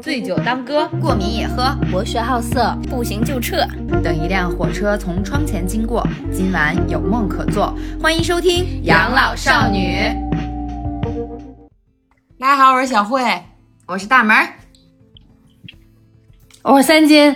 [0.00, 3.56] 醉酒当歌，过敏也喝，博学好色，不行就撤。
[4.02, 7.74] 等一辆火车从窗前经过，今晚有梦可做。
[8.00, 9.96] 欢迎收听《养老少女》。
[12.38, 13.20] 大家好，我是小慧，
[13.86, 14.36] 我是大门，
[16.62, 17.34] 我是三金，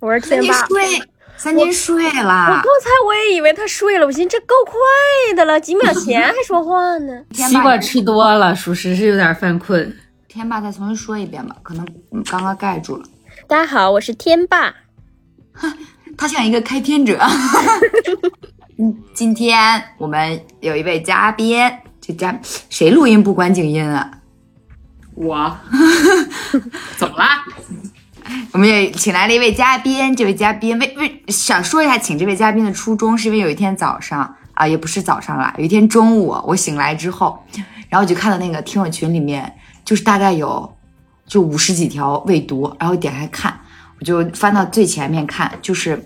[0.00, 0.54] 我是天霸。
[0.66, 1.02] 睡，
[1.36, 2.46] 三金睡了。
[2.46, 7.22] 我刚才我也以为他睡了，我寻思这够快的了，几秒前还说话呢。
[7.32, 9.96] 西瓜吃多了，属实是有点犯困。
[10.36, 11.86] 天霸，再重新说一遍吧，可能
[12.26, 13.06] 刚刚盖住了。
[13.48, 14.74] 大家好，我是天霸。
[16.18, 17.18] 他像一个开天者。
[18.78, 21.58] 嗯，今天我们有一位嘉宾，
[22.02, 22.38] 这嘉
[22.68, 24.10] 谁录音不关静音啊？
[25.14, 25.56] 我。
[26.98, 27.42] 怎么啦？
[28.52, 37.42] 我们也请来了一位嘉宾，这位嘉宾为为想说一下，请这位嘉宾的初衷，是因为有一天早上啊，也不是早上啦，有一天中午我醒来之后，
[37.88, 39.50] 然后我就看到那个听友群里面。
[39.86, 40.76] 就是大概有，
[41.26, 43.56] 就五十几条未读，然后点开看，
[44.00, 45.96] 我就翻到最前面看，就是，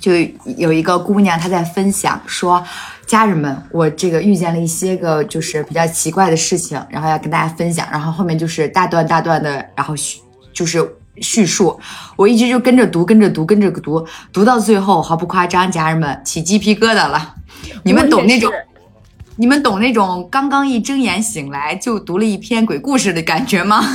[0.00, 0.12] 就
[0.56, 2.64] 有一个姑娘她在分享说，
[3.04, 10.20] 家人们，我这个遇见了一些个就是比较奇怪的事情，然后要跟大家分享，然后后面就是大段大段的，然后叙
[10.52, 10.78] 就是
[11.16, 11.76] 叙述，
[12.14, 17.34] 我一直就跟着读，跟着读，跟着读，读到最后毫不夸张，家人们起鸡皮疙瘩了，
[17.82, 18.48] 你们懂那种。
[19.36, 23.82] 你们懂那种刚刚一睁眼醒来就读了一篇鬼故事的感觉吗？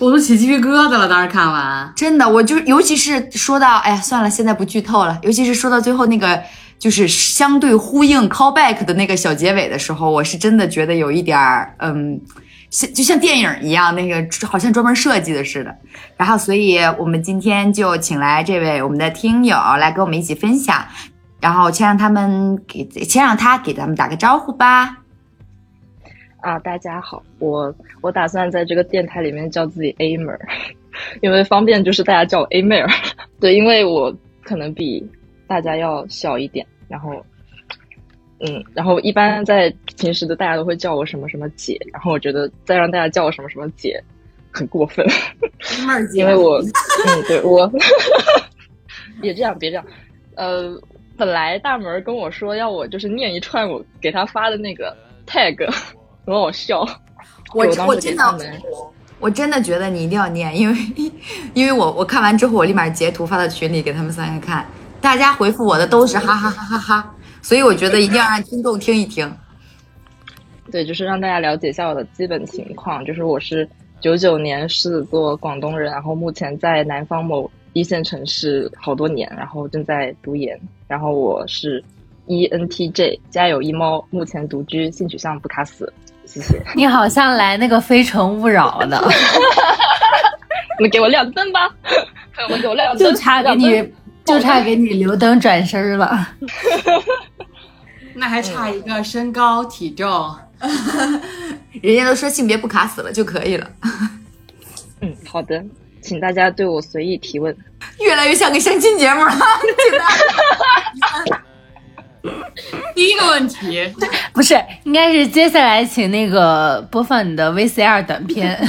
[0.00, 5.18] 我都起鸡皮疙瘩了，当时看完，真的，我就尤其是说到，哎呀，算了，现在不剧透了。
[5.22, 6.42] 尤其是说到最后那个，
[6.78, 12.20] 就是相对呼应 callback 的那个小结尾的时候，我是真的觉得有一点儿，嗯，
[12.70, 15.74] 像就像电影一样，那个好像专门设计的似的。
[16.16, 20.84] 然后，所以我们今天就请来这位我们的听友来跟我们一起分享。
[21.44, 24.96] 然后先让他们给，先让他给咱们打个招呼吧。
[26.40, 30.40] 啊，大家好，我我打算在这个电台里面叫自己 A 妹儿，
[31.20, 32.88] 因为方便，就是大家叫我 A 妹儿。
[33.40, 34.10] 对，因为我
[34.42, 35.06] 可能比
[35.46, 37.22] 大家要小一点，然后，
[38.40, 44.02] 嗯，然后一般在平时的大家都会叫我什么什么姐，然后我觉得再让大家叫我什么什么姐
[44.50, 45.06] 很过分，
[45.86, 47.70] 妹儿姐， 因为我，嗯，对我，
[49.20, 49.84] 别这样，别这样，
[50.36, 50.80] 呃。
[51.16, 55.56] 本来大门跟我说要我就是念一串我给他发的那个 tag，
[56.26, 56.80] 很好笑。
[57.54, 58.40] 我我真的，
[59.20, 60.76] 我真的觉得你一定要念，因为
[61.54, 64.66] 因为我我看完之后我立马截图发到群里给他们三个看，
[65.00, 69.32] 大家回复我的都是哈哈哈哈哈，所以我觉得一定要让听众听一听。
[70.72, 73.68] 对，就是让大家了解一下我的基本情况，就是我是
[74.00, 77.48] 九九年狮子座广东人，然后目前在南方某。
[77.76, 80.56] 一线城市好多年，然后正在读研，
[80.86, 81.82] 然后我是
[82.26, 85.92] ENTJ，家有一猫，目前独居，性取向不卡死，
[86.24, 86.62] 谢谢。
[86.76, 89.02] 你好像来那个《非诚勿扰》的，
[90.80, 91.68] 你给我亮灯吧，
[92.34, 93.92] 朋友们给我亮灯，就差给你，
[94.24, 96.28] 就差给你留灯转身了，
[98.14, 100.34] 那还差一个身高体重，
[101.82, 103.70] 人家都说性别不卡死了就可以了。
[105.00, 105.62] 嗯，好的。
[106.04, 107.56] 请大家对我随意提问，
[107.98, 109.32] 越来越像个相亲节目了。
[112.94, 113.90] 第一个问题
[114.32, 114.54] 不是，
[114.84, 118.56] 应该是接下来请那个播放你的 VCR 短片。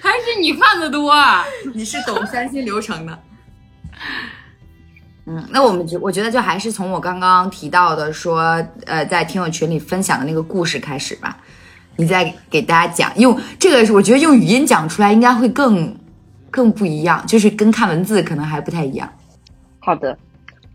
[0.00, 1.44] 还是你看的多，啊？
[1.74, 3.18] 你是懂相亲流程的。
[5.26, 11.36] 嗯，那我们就我觉得就还是从我刚刚提到的说，呃，在听友群里分享的那个故事开始吧。
[12.00, 15.94] 你再给大家讲，用这个我觉得用语音讲出来应该会更
[16.50, 19.12] 更不一样，就是跟看文字可能还不太一样。
[19.78, 20.16] 好的，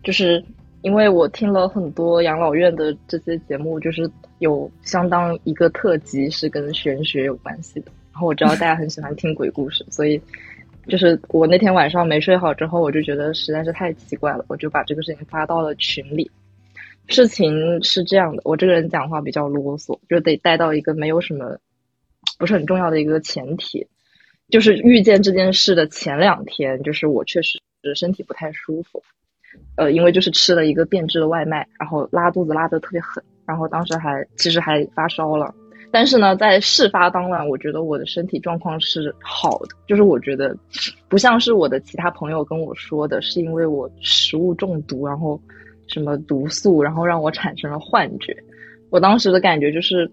[0.04, 0.44] 就是
[0.82, 4.10] 因为我听了很多养老院的这些节目，就是
[4.40, 7.92] 有相当一个特辑是跟玄学有关系的。
[8.14, 10.22] 然后我知道大家很喜欢听鬼故事，所以
[10.88, 16.30] 就是我那天晚上没睡好之后，我就觉得实在是太奇怪了，我就把这个事情发到了群里。
[17.08, 21.58] 事情是这样的，我这个人讲话比较啰嗦，就得带到一个没有什么
[22.40, 23.88] 不是很重要的一个前提，
[24.50, 29.04] 就是遇见这件事的前两天，就是我确实是身体不太舒服，
[29.76, 35.54] 呃，因为就是吃了一个变质的外卖，然后拉肚子拉的特别狠，然后当时还其实还发烧了，
[35.92, 40.58] 但是呢，在事发当晚，我觉得我的身体状况是好的，就是我觉得
[41.08, 45.40] 不像是我的其他朋友跟我说的，是因为我食物中毒，然后。
[45.88, 48.36] 什么毒素，然后让我产生了幻觉。
[48.90, 50.10] 我当时的感觉就是，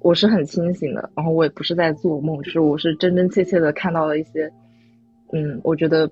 [0.00, 4.50] 我是很清醒的，然后我也不是在做梦，就是我是真真切切的看到了一些，
[5.32, 6.10] 嗯，我觉得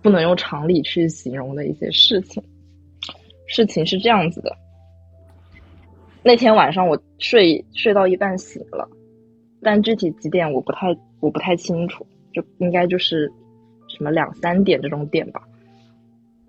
[0.00, 2.42] 不能用常理去形容的一些事情。
[3.46, 4.56] 事情是这样子的，
[6.22, 8.88] 那天晚上我睡睡到一半醒了，
[9.60, 10.86] 但具体几点我不太
[11.20, 13.30] 我不太清楚，就应该就是
[13.88, 15.42] 什么两三点这种点吧。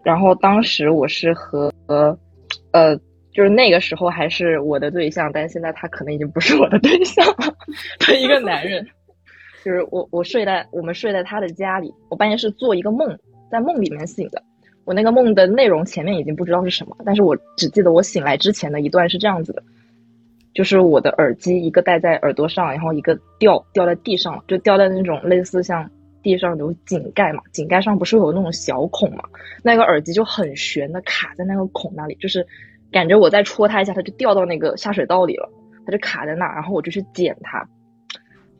[0.03, 2.95] 然后当时我是和呃，
[3.31, 7.55] 就是那个时候还是我的对象，但现在他可能已经不是我的对象了
[8.00, 8.85] 的一个男人。
[9.63, 13.17] 就是我我睡在我们睡在他的家里，我半夜是做一个梦，
[13.50, 14.44] 在梦里面醒的。
[14.83, 19.63] 我那个梦的内容前面已经不知道是什么，但是我只记得我醒来之前的一段是这样子的，
[20.53, 25.89] 就是我的耳机一个戴在耳朵上，然后一个掉掉在地上了，就掉在那种类似像
[26.23, 29.23] 地上有井盖嘛，井盖上不是有那种小孔嘛，
[29.61, 32.47] 那个耳机就很悬的卡在那个孔那里，就是
[32.91, 35.47] 感觉我再戳它一下，它就掉到那个下水道里了，
[35.85, 37.67] 它就卡在那，然后我就去捡它，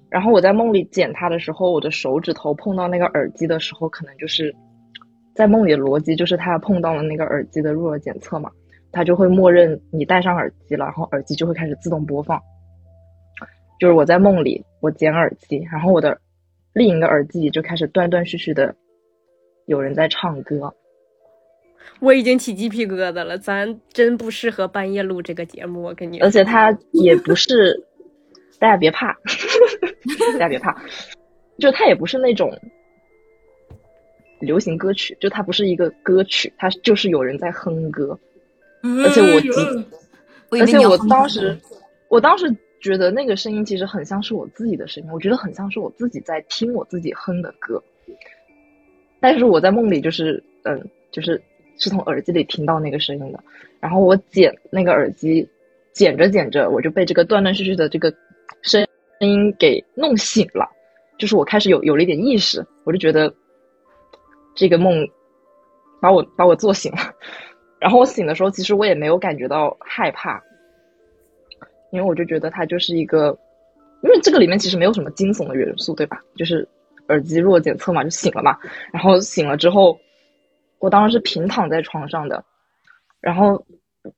[0.10, 4.56] 然后我在梦里捡它的时候，我的手指头碰到那个耳机的时候，可能就是。
[5.36, 8.52] 在梦里的逻辑就是，它碰到了那个耳机的入耳检测嘛，
[8.92, 12.40] 它就会默认你戴上耳机了，然后耳机就会开始自动播放。
[13.80, 16.16] 就是我在梦里，我捡耳机，然后我的
[16.74, 18.76] 另一个耳机里就开始断断续续的
[19.66, 20.74] 有人在唱歌。
[22.00, 26.20] 我已经起鸡皮疙瘩了，咱真不适合半夜录这个节目，我跟你。
[26.20, 27.86] 而且他也不是，
[28.60, 29.14] 大家别怕，
[30.34, 30.82] 大家别怕，
[31.60, 32.52] 就他也不是那种。
[34.40, 38.20] 流行歌曲，就它不是一个歌曲，它就是有人在哼歌，
[38.82, 41.58] 而且我，而且我当时，
[42.10, 47.82] 我当时觉得那个声音其实很像是我自己的声音，我觉得很像是我自己在听我自己哼的歌，
[49.20, 51.42] 但是我在梦里就是，嗯，就是
[51.80, 53.44] 是从耳机里听到那个声音的，
[53.80, 55.50] 然后我捡那个耳机，
[55.94, 58.14] 捡着捡着，我就被这个断断续续的这个
[58.62, 58.86] 声
[59.20, 60.70] 音给弄醒了，
[61.18, 63.34] 就是我开始有有了一点意识，我就觉得。
[64.56, 65.04] 这个梦
[66.00, 67.00] 把我把我做醒了，
[67.82, 70.40] 然后我醒的时候，其实我也没有感觉到害怕，
[71.94, 73.38] 因为我就觉得它就是一个，
[74.02, 76.20] 因为这个里面其实没有什么惊悚的元素，对吧？
[76.36, 76.68] 就是
[77.08, 78.58] 耳机弱检测嘛，就醒了嘛。
[78.92, 79.98] 然后醒了之后，
[80.80, 82.44] 我当时是平躺在床上的，
[83.22, 83.66] 然后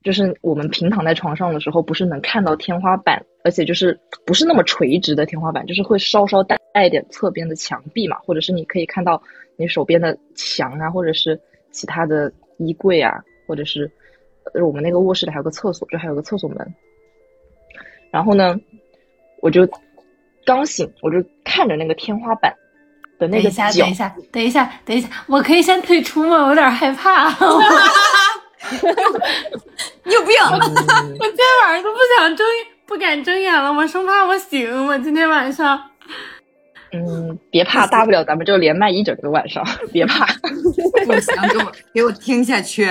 [0.02, 9.22] 就是我们平躺在床上的时候，不是能看到天花板，而且就是不是那么垂直的天花板，就是会稍稍带带一点侧边的墙壁嘛，或者是你可以看到。
[9.58, 11.40] 你手边的墙啊，或者是
[11.70, 13.90] 其他的衣柜啊，或者是
[14.62, 16.74] 我们那个卧室里还有个厕所，就还有个厕所门。
[18.16, 18.56] 然后呢，
[19.42, 19.68] 我就
[20.46, 22.50] 刚醒，我就看着那个天花板
[23.18, 23.62] 的那个角。
[23.78, 26.44] 等一下，等一下，等一下，等一下，我可以先退出吗？
[26.44, 27.28] 我有点害怕。
[30.02, 30.34] 你有病！
[30.48, 32.46] 我今天晚上都不想睁，
[32.86, 34.86] 不敢睁眼了，我生怕我醒。
[34.86, 35.78] 我今天晚上。
[36.94, 40.24] 嗯，别怕，大不了咱们就连麦一整个晚上， 别怕。
[41.04, 42.90] 不行，给我给我听下去。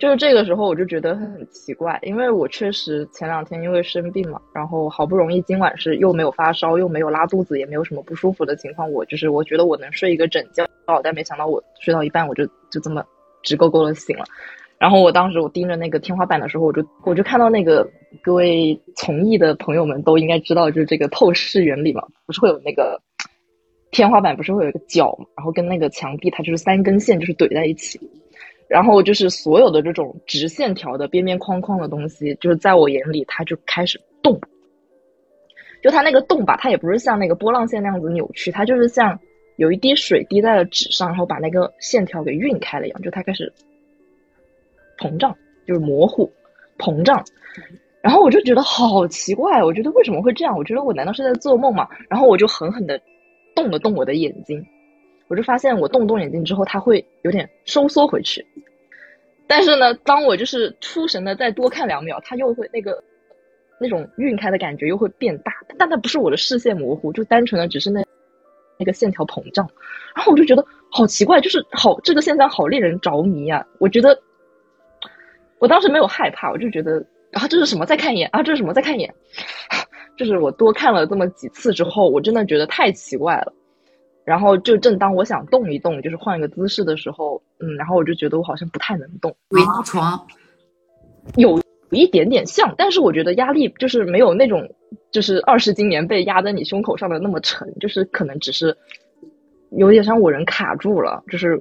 [0.00, 10.66] 就是这个时候，我就觉得很奇怪，因为我确实前两天因为生病嘛，然后好不容易今晚是又没有发烧，又没有拉肚子，也没有什么不舒服的情况，我就是我觉得我能睡一个整觉，
[11.04, 13.04] 但没想到我睡到一半，我就就这么
[13.42, 14.24] 直勾勾的醒了。
[14.78, 17.86] 然后我当时我盯着那个天花板的时候，我就我就看到那个
[18.22, 22.98] 各位从艺的朋友们都应该知道，就是这个透视原理嘛，不是会有那个
[23.90, 28.00] 天花板不是会有一个角嘛，然后跟那个墙壁它就是三根线就是怼在一起，
[28.70, 34.40] 然后就是所有的这种直线条的边边框框的东西，就是在我眼里它就开始动，
[35.82, 39.18] 就它那个动吧，它也不是像那个波浪线那样子扭曲，它就是像
[39.56, 43.52] 有一滴水滴在了纸上，然后把那个线条给晕开了一样，就它开始。
[44.98, 45.36] 膨胀
[45.66, 46.30] 就是模糊，
[46.78, 47.24] 膨胀，
[48.02, 50.56] 然后我就觉得好奇怪，我觉得为什么会这样？
[50.56, 51.88] 我觉得我难道是在做梦吗？
[52.08, 53.00] 然后我就狠狠的
[53.56, 54.64] 动了动我的眼睛，
[55.30, 58.44] 我就发现我动动眼睛之后，它会有点收缩回去。
[59.46, 63.02] 但是呢，当我就是出神的再多看两秒，它又会那个
[63.80, 68.04] 那种晕开的感觉又会变大，但它不是我的视线模糊，就单纯的只是那
[68.76, 69.66] 那个线条膨胀。
[70.14, 73.64] 然后我就觉得好奇怪，就是好这个现象好令人着迷啊！
[73.78, 74.20] 我觉得。
[75.60, 77.84] 我当时没有害怕，我就觉得啊，这是什么？
[77.84, 78.72] 再看一眼啊，这是什么？
[78.72, 79.14] 再看一眼。
[80.16, 83.52] 就是我多看了这么几次之后，我真的觉得太奇怪了。
[84.24, 89.34] 然后就正当我想动一动，就是换一个姿势的时候，嗯，然后我就觉得我好像不太能动。
[89.48, 90.26] 鬼压床，
[91.36, 91.60] 有
[91.90, 94.68] 一点点像，但是我觉得压力就是没有那种，
[95.10, 98.76] 就是二十斤棉被压在你胸口上的那么沉，就是可能只是
[99.70, 101.58] 有点像我人卡住了，就是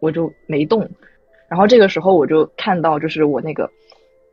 [0.00, 0.88] 我就没动。
[1.48, 3.70] 然后这个时候我就看到，就是我那个，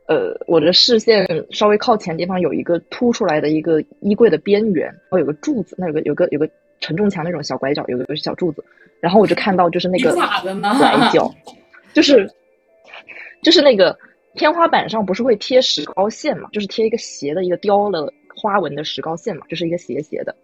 [0.08, 6.48] 呃，我的视线稍微靠前地方有一个凸出来的一个衣柜的边缘，然后有个柱子，那有个有个有个
[6.84, 8.62] 承重墙那种小拐角，有个小柱子，
[9.00, 11.34] 然后我就看到就是那个拐角，
[11.94, 12.30] 就是
[13.42, 13.96] 就是那个
[14.34, 20.34] 天花板上不是会贴石膏线嘛，就是贴一个斜的一个雕了花纹的石膏线嘛，就是一个斜斜的。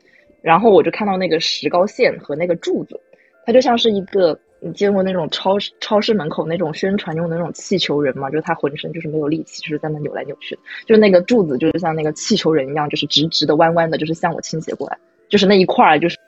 [0.40, 2.99] 然后我就看到那个石膏线和那个柱子，
[3.44, 14.97] 它就像是一个你见过那种超市超市门口那种宣传用的那种气球人嘛，就是他浑身就是没有力气，就是在那扭来扭去的，就是那个柱子就是像那个气球人一样，就是直直的弯弯的，就是向我倾斜过来，
[15.28, 16.23] 就是那一块儿就是这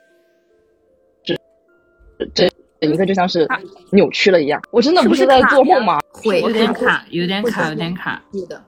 [2.33, 2.49] 这
[2.81, 3.47] 整一个就像是
[3.91, 5.99] 扭曲了一样，我真的不是在做梦吗？
[6.11, 8.21] 会有点卡，有点卡，有点卡。
[8.33, 8.63] 是的，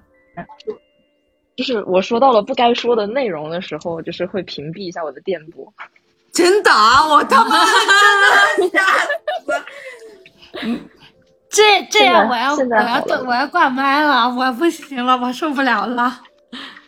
[1.55, 5.73] 就是我说到了不该说的内容的时候，就是会屏蔽一下我的电波。
[6.33, 7.65] 真的啊，我他妈
[8.57, 8.81] 真的 吓
[11.49, 16.21] 这这样我要我要我要挂麦了，我不行了，我受不了了。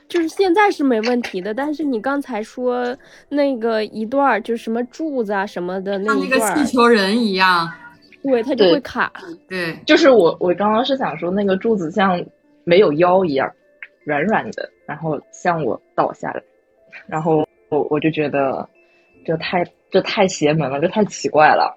[0.07, 2.95] 就是现在是没问题的，但是你刚才说
[3.29, 7.69] 那个一段儿，就是什么柱子啊什么的那像那个一段，气球人一样，
[8.23, 9.11] 对，它就会卡。
[9.49, 12.23] 对，就是我我刚刚是想说那个柱子像
[12.63, 13.51] 没有腰一样
[14.05, 16.41] 软软的，然后向我倒下来，
[17.05, 18.67] 然后我我就觉得
[19.25, 21.75] 这太这太邪门了，这太奇怪了。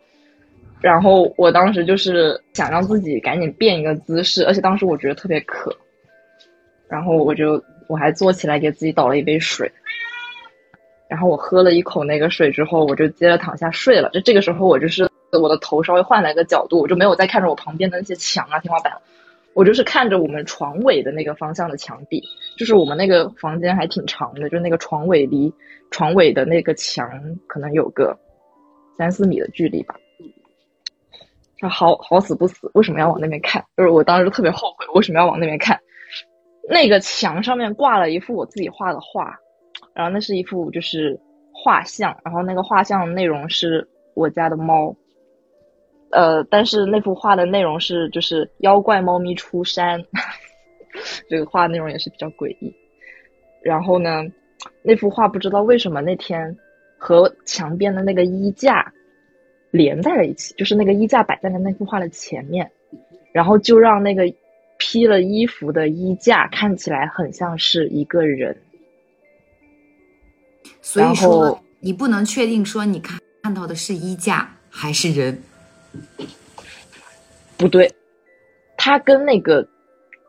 [0.80, 5.76] 然后我当时就是想让自己赶紧变一个姿势，而且当时我觉得特别渴，
[6.88, 9.68] 然后我就我还坐起来给自己倒了一杯水，
[11.08, 14.08] 然后我喝了一口那个水之后，我就接着躺下睡了。
[14.10, 18.96] 就这个时候，我就是我的头稍微换了一个角度，我就没有再看着我旁边的那些墙啊、天花板，
[19.54, 22.22] 我就是看着我们床尾的那个方向的墙壁。
[22.56, 25.52] 就是我们那个房间还挺长的，就那个床尾离
[25.90, 27.10] 床尾的那个墙
[27.48, 28.16] 可能有个
[28.96, 29.96] 三四米的距离吧。
[31.58, 33.64] 他好好死不死，为什么要往那边看？
[33.76, 35.76] 就是我当时特别后悔，为什么要往那边看？
[36.72, 39.36] 那个墙上面挂了一幅我自己画的画，
[39.92, 41.18] 然后那是一幅就是
[41.52, 44.94] 画像，然后那个画像内容是我家的猫，
[46.12, 50.00] 呃，但是那幅画的内容是就是妖怪猫咪出山，
[51.28, 52.72] 这个画内容也是比较诡异。
[53.62, 54.22] 然后呢，
[54.82, 56.56] 那幅画不知道为什么那天
[56.96, 58.92] 和墙边的那个衣架
[59.72, 62.70] 连在了一起，就是那个衣架摆在了那幅画的前面，
[63.32, 64.22] 然后就让那个
[64.80, 68.56] 披了衣服的衣架看起来很像是一个人。
[70.80, 75.40] 所以说你不能确定说你看看到的是衣架还是人。
[77.58, 77.92] 不对，
[78.78, 79.68] 它跟那个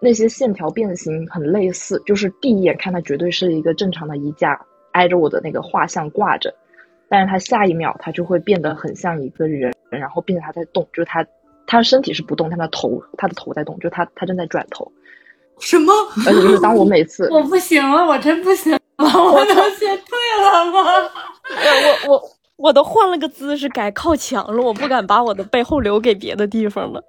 [0.02, 4.60] 那些线条变形很类似，就是第一眼看它绝对是一个正常的衣架，
[4.92, 6.54] 挨着我的那个画像挂着，
[7.08, 11.26] 但是它下一秒它就会变得很像一个人，然后并且它在动，就是它
[11.68, 14.92] 它身体是不动，但它头他的头在动，就是它它正在转头，
[15.60, 15.94] 什么？
[16.26, 20.84] 而且就是当我每次 我不行了，我真不行了， 我能先退了吗？
[22.06, 22.22] 我我
[22.58, 27.04] 我都换了个姿势，改靠墙了，我不敢把我的背后留给别的地方了。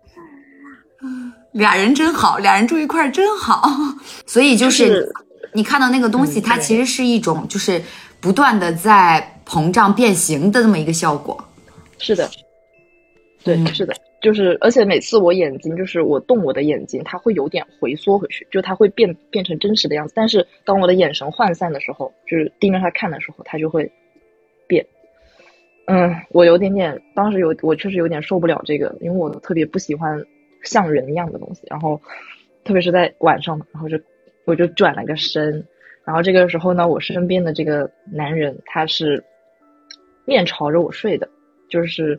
[1.52, 3.68] 俩人真好，俩人住一块儿真好。
[4.26, 5.12] 所以就就是是
[5.52, 7.82] 你看到那个东西，嗯它其实是一种就是
[8.20, 11.42] 不断的在膨胀变形的这么一个效果。
[11.98, 12.30] 是的，
[13.44, 20.12] 对，嗯是的，就是，而且每次我眼睛就是我动我的眼睛，它会有点回缩回去，就它会变变成真实的样子。
[20.14, 23.90] 但是当我的眼神涣散的时候，就是盯着它看的时候，它就会
[24.66, 24.86] 变。
[25.86, 30.24] 嗯，我有点点，当时有我确实有点受不了这个，因为我特别不喜欢
[30.62, 31.62] 像人一样的东西。
[31.68, 32.00] 然后，
[32.64, 33.98] 特别是在晚上嘛，然后就
[34.44, 35.66] 我就转了个身，
[36.04, 39.24] 然后这个时候呢，我身边的这个男人他是
[40.24, 41.28] 面朝着我睡的，
[41.68, 42.16] 就是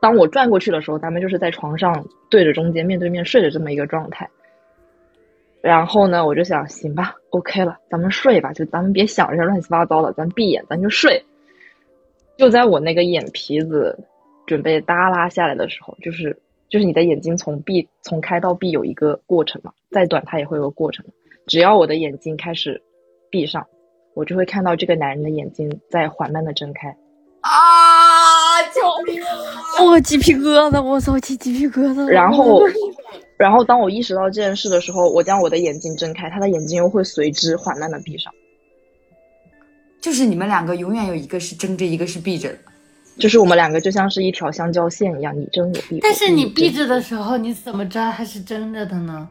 [0.00, 4.28] 当我转过去的时候，咱们就是在床上对着中间面对面睡的这么一个状态。
[5.60, 11.22] 然后呢，我就想，行吧，OK 了，咱们睡吧，就咱们别想这些乱七八糟的，咱闭眼，咱就睡。
[12.38, 13.98] 就在我那个眼皮子
[14.46, 16.38] 准备耷拉下来的时候，就是
[16.70, 21.04] 就是你的眼睛从闭从开到闭有一个过程嘛，再短它也会有个过程。
[21.46, 22.80] 只要我的眼睛开始
[23.28, 23.66] 闭上，
[24.14, 26.88] 我就会看到这个男人的眼睛在缓慢的睁开。
[27.42, 27.50] 啊！
[28.74, 29.84] 救命啊！
[29.84, 32.04] 我、鸡皮疙瘩，我操，起鸡皮疙瘩。
[32.06, 32.62] 然后，
[33.36, 38.32] 然后当我意识到这件事的时候，我将我的眼睛睁开，他的眼睛又会随之缓慢的闭上。
[40.00, 42.58] 就是你们两个永远有一个是睁着，一个是闭着的。
[43.18, 45.98] 就是我们两个就像是一条相交线一样，你睁我闭。
[46.00, 49.28] 但是你闭着，的时候，你怎么知道它是睁着的呢？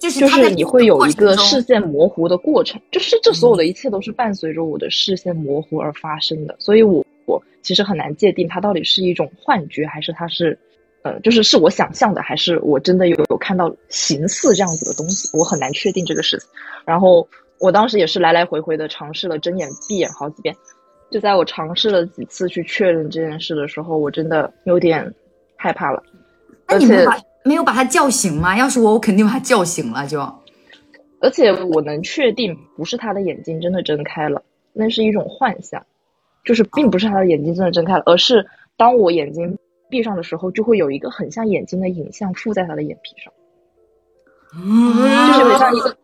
[0.00, 10.58] 就是你会有一个视视线模糊的过程，就是这所有的一切都是伴随着我的视线模糊而发生的，所以我我其实很难界定它到底是一种幻觉，还是它是，
[11.02, 16.48] 呃，就是是我想象的，还是我真的有有看到形似这样子的东西，我很难确定这个事情。
[16.84, 17.28] 然后
[17.60, 20.56] 我当时也是来来回回的尝试了睁眼闭眼好几遍，
[21.10, 25.14] 就在我尝试了几次去确认这件事的时候，我真的有点
[25.56, 26.02] 害怕了，
[26.66, 28.56] 那你们把没有把他叫醒吗？
[28.56, 30.20] 要是我，我肯定把他叫醒了就。
[31.20, 34.40] 而且我能确定，不是他的眼睛真的睁开了，
[34.72, 35.84] 那是一种幻象，
[36.48, 38.46] 就是并不是他的眼睛真的睁开了，而是
[38.78, 39.58] 当我眼睛
[39.90, 43.30] 闭上的时候，就会有一个很像眼睛的影像附在他的眼皮上，
[44.54, 45.94] 就是有点像一个，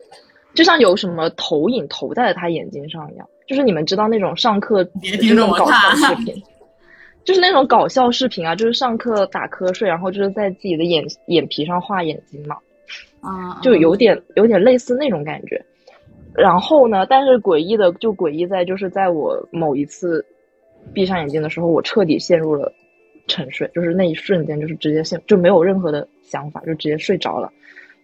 [0.52, 3.26] 就像有什么投影投在了他眼睛上一样。
[3.46, 6.42] 就是你们知道那种上课就是别听着我那种搞笑视频，
[7.24, 12.56] 就是那种搞笑视频啊，就是上课打瞌睡，然后就是在自己的眼眼皮上画眼睛嘛。
[13.22, 15.58] 啊，就有点有点类似那种感觉。
[16.34, 20.22] 然后呢，但是诡异的就诡异在就是在我某一次
[20.92, 22.72] 闭上眼睛的时候，我彻底陷入了
[23.26, 27.50] 沉睡，就是那一瞬间就是直接陷就没有任何的想法，就直接睡着了，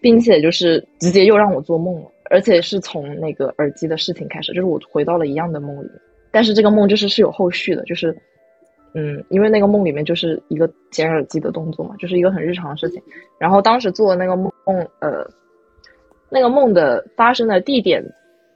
[0.01, 5.89] 并且就是直接又让我做梦了，而且是从那个耳机的事情开始，就是我回到了一样的梦里，
[6.31, 8.17] 但是这个梦就是是有后续的，就是。
[8.93, 13.01] 嗯，因为那个梦里面就是一个捡耳机的动作嘛，就是一个很日常的事情。
[13.39, 14.51] 然后当时做的那个梦，
[14.99, 15.25] 呃，
[16.29, 18.05] 那个梦的发生的地点，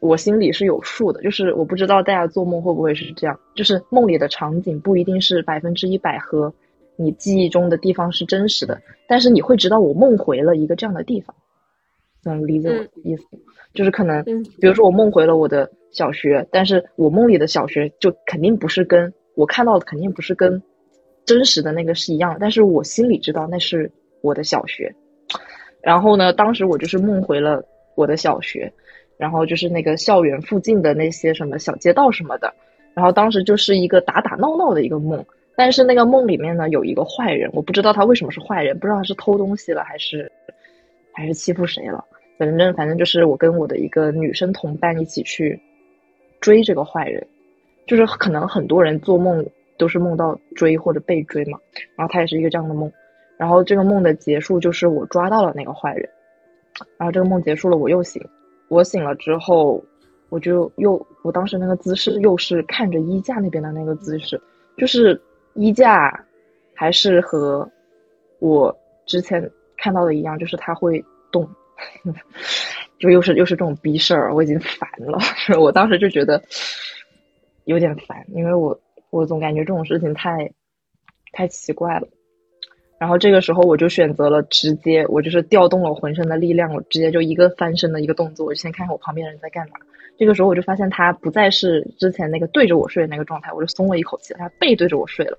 [0.05, 1.23] 我心里是有数的。
[1.23, 6.53] 就是我不知道大家做梦会不会是这样，就是梦里的场景不一定是百分之一百和
[6.97, 11.35] 你记忆中的地方是真实的，但是你会知道我梦回了一个这样的地方，
[12.23, 13.43] 能理解我的意思吗？
[13.73, 20.63] 就是可能，嗯比如说我梦回了我的小学，但是我梦里的小学就肯定不是跟我看到的肯定不是跟
[21.25, 24.95] 真实的那个是一样的，但是我心里知道那是我的小学。
[25.83, 27.65] 然后呢，当时我就是梦回了
[27.97, 28.73] 我的小学，
[29.17, 32.53] 然后就是那个校园附近的那些什么小街道什么的，
[32.95, 35.25] 然后当时就是一个打打闹闹的一个梦，
[35.57, 40.31] 但是那个梦里面呢有一个坏人，我不知道他为什么是坏人，不知道他是偷东西了还是
[41.13, 42.05] 还是欺负谁了，
[42.39, 45.61] 反正反正就是我跟我的一个女生同伴一起去
[46.41, 47.27] 追这个坏人，
[47.87, 49.47] 就是可能很多人做梦
[49.79, 51.59] 都是梦到追或者被追嘛，
[51.97, 52.91] 然后他也是一个这样的梦，
[53.37, 56.09] 然后这个梦的结束就是我抓到了那个坏人，
[56.99, 58.21] 然后这个梦结束了，我又醒，
[58.69, 59.83] 我醒了之后，
[60.29, 64.41] 我就又我当时那个姿势又是看着衣架那边的那个姿势，
[64.77, 65.21] 就是
[65.55, 66.25] 衣架
[66.75, 67.69] 还是和
[68.41, 71.49] 我之前看到的一样，就是它会动，
[72.99, 75.19] 就又是又是这种逼事儿，我已经烦了。
[75.61, 76.43] 我当时就觉得
[77.65, 80.53] 有点烦，因为我我总感觉这种事情太
[81.33, 82.09] 太奇怪了。
[82.99, 89.75] 然后这个时候我就选择了直接，我就是调动了浑身的力量，我直接就一个翻身的一个动作，我就先看看我旁边的人在干嘛。
[90.17, 95.37] 这个时候我就发现他不再是之前那个对着我睡的那个状态，我就松了一口气，他背对着我睡了。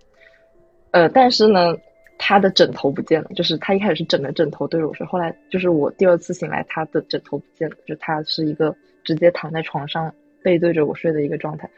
[0.92, 1.76] 呃，但是呢，
[2.18, 10.14] 他的枕头不见了，就是他一开始是枕着枕头对着我睡，后来就是我第二次醒来，他的枕头不见了，就他是一个直接躺在床上
[10.44, 11.70] 背对着我睡的一个状态。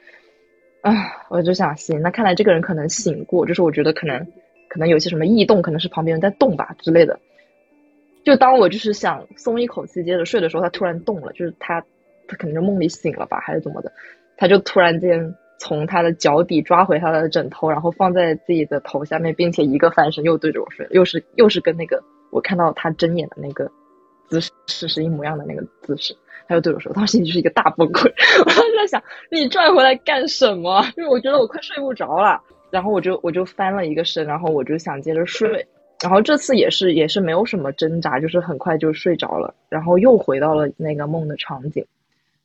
[0.81, 0.93] 啊，
[1.29, 4.25] 我就想，行，那看来这个人可能醒过，就是我觉得可能
[4.77, 7.19] 可能有些什么异动，可能是旁边人在动吧之类的。
[8.23, 11.83] 就当我就是想松一口气接着睡的时候，他突然动了，就是他
[12.27, 13.91] 他可能就梦里醒了吧，还是怎么的，
[14.37, 23.71] 他就突然间从他的脚底抓回他的枕头，然后放在自己的头下面，并且一个翻身又对着我睡，又是又是跟那个我看到他睁眼的那个
[24.29, 26.15] 姿势是一模一样的那个姿势，
[26.47, 28.11] 他又对我说，当时心里就是一个大崩溃，
[28.41, 30.85] 我当时在想你拽回来干什么？
[30.97, 32.39] 因为我觉得我快睡不着了，
[32.71, 35.65] 然后我就我就翻了一个身，然后我就想接着睡。
[36.01, 41.83] 然后这次也是也是没有什么挣扎，就是很快就睡着了，然后又回到了那个梦的场景。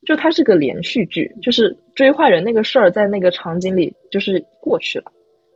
[0.05, 5.05] 就它是个连续剧，就是追坏人那个事儿在那个场景里就是过去了，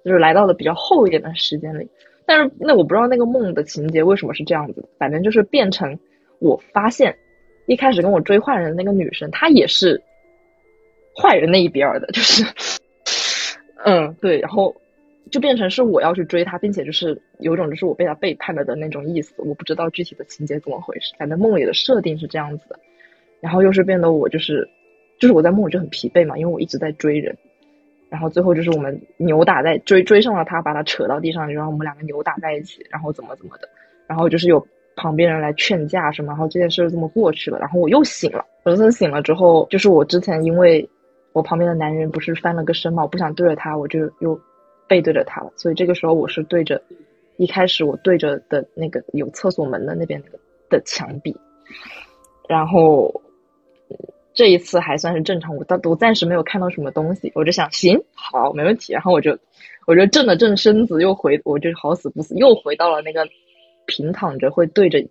[0.05, 1.89] 就是来到了比较后一点的时间里。
[2.25, 5.97] 但是那我不知道那个梦的情节为什么是这样子，反正就是变成
[6.39, 7.17] 我发现
[7.65, 10.01] 一开始跟我追坏人的那个女生，她也是
[11.13, 12.45] 坏人那一边的，就是
[13.85, 14.75] 嗯对，然后
[15.31, 19.33] 就变成是我要去追他，并且就是有种就是我被他背叛了的那种意思。
[19.37, 22.79] 我不知道具体的情节怎么回事，反正梦里的设定是这样子的。
[23.39, 24.67] 然后又是变得我就是，
[25.19, 27.37] 就是我在梦里就很疲惫嘛，因为我一直在追人，
[28.09, 33.69] 然后最后就是我们扭打在追追上了他，把他扯到地上，然后我们两个扭打在一起，然后怎么怎么的，
[34.07, 40.89] 然后就是有旁边人来劝架什么，然后这件事就这么过去了，然后我又醒了，我这次醒了之后，就是我之前因为
[41.37, 44.39] 我旁边的男人不是翻了个身嘛，我不想对着他，我就又
[44.87, 46.81] 背对着他了，所以这个时候我是对着
[47.37, 50.21] 一开始我对着的那个有厕所门的那边
[50.69, 51.35] 的墙壁，
[52.49, 53.21] 然后。
[54.33, 59.35] 这一次还算是正常，我到我暂时没有看到什么东西，我就想行好没问题，然后我就
[59.87, 63.27] 我就正了正身子，又回我就好死不死又回到了那个
[63.87, 65.03] 平躺着会对着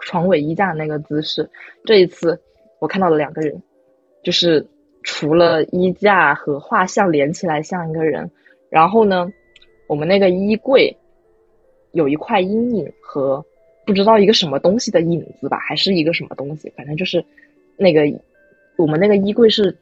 [0.00, 1.48] 床尾衣架那个姿势。
[1.84, 2.42] 这一次
[2.80, 3.62] 我看到了两个人，
[4.24, 4.66] 就是
[5.08, 8.28] 除了衣架和画像连起来像一个人，
[8.68, 9.32] 然后呢，
[9.86, 10.96] 我们那个衣柜
[11.92, 13.46] 有一块阴影和
[13.86, 17.24] 不知道一个什么东西的影子吧，还是一个什么东西，反正就是
[17.76, 18.02] 那个
[18.76, 19.78] 我们那个衣柜是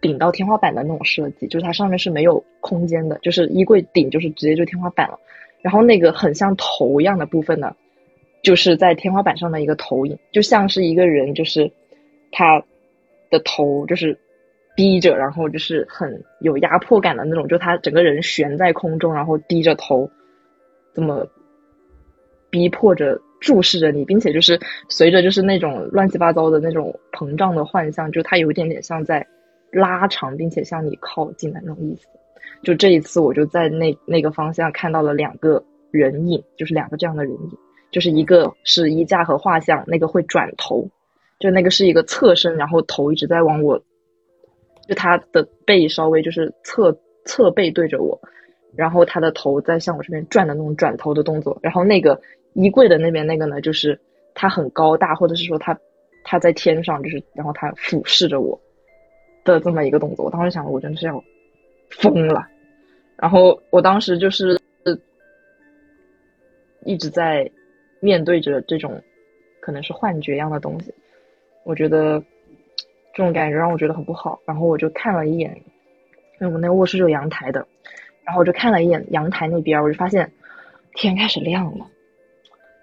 [0.00, 5.16] 顶到天花板的那种设计，就是它上面是没有空间的，就是衣柜顶就是直接就天花板了。
[5.60, 7.76] 然后那个很像头一样的部分呢，
[8.42, 11.70] 就是在天花板上的一个投影，就像是一个人，就是
[12.32, 12.64] 他
[13.32, 14.16] 的头就是
[14.76, 20.08] 低着，然后就是很有压迫感的那种，就他整个人悬在空中，然后低着头，
[20.94, 21.26] 这么
[22.50, 29.26] 逼迫着注视着你，并且就是随着就是那种乱七八糟的那种膨胀的幻象，就他有一点点像在
[29.72, 32.06] 拉长，并且向你靠近的那种意思。
[32.62, 37.50] 就这一次，我就在那那个方向看到了两个人影，就是两个这样的人影，
[37.90, 40.88] 就是一个是衣架和画像，那个会转头，
[41.42, 43.76] 就那个是一个侧身，然后头一直在往我，
[44.86, 48.20] 就他的背稍微就是侧侧背对着我，
[48.76, 53.98] 然后他的头在向我这边转的那种转头的动作，然后那个衣柜的那边那个呢，就是
[54.34, 55.76] 他很高大，或者是说他
[56.22, 58.60] 他在天上，就是然后他俯视着我
[59.44, 61.24] 的这么一个动作，我当时想，我真的是要
[61.90, 62.46] 疯了。
[63.16, 64.60] 然后我当时就是
[66.84, 67.50] 一直在
[68.00, 69.02] 面对着这种
[69.60, 70.92] 可能是幻觉一样的东西，
[71.64, 72.22] 我觉得
[73.14, 74.40] 这种感觉让我觉得很不好。
[74.44, 77.66] 然后我就看了一眼，因为我们那个卧室是有阳台的，
[78.24, 80.32] 然后我就看了一眼阳台那边，我就发现
[80.94, 81.86] 天开始亮了。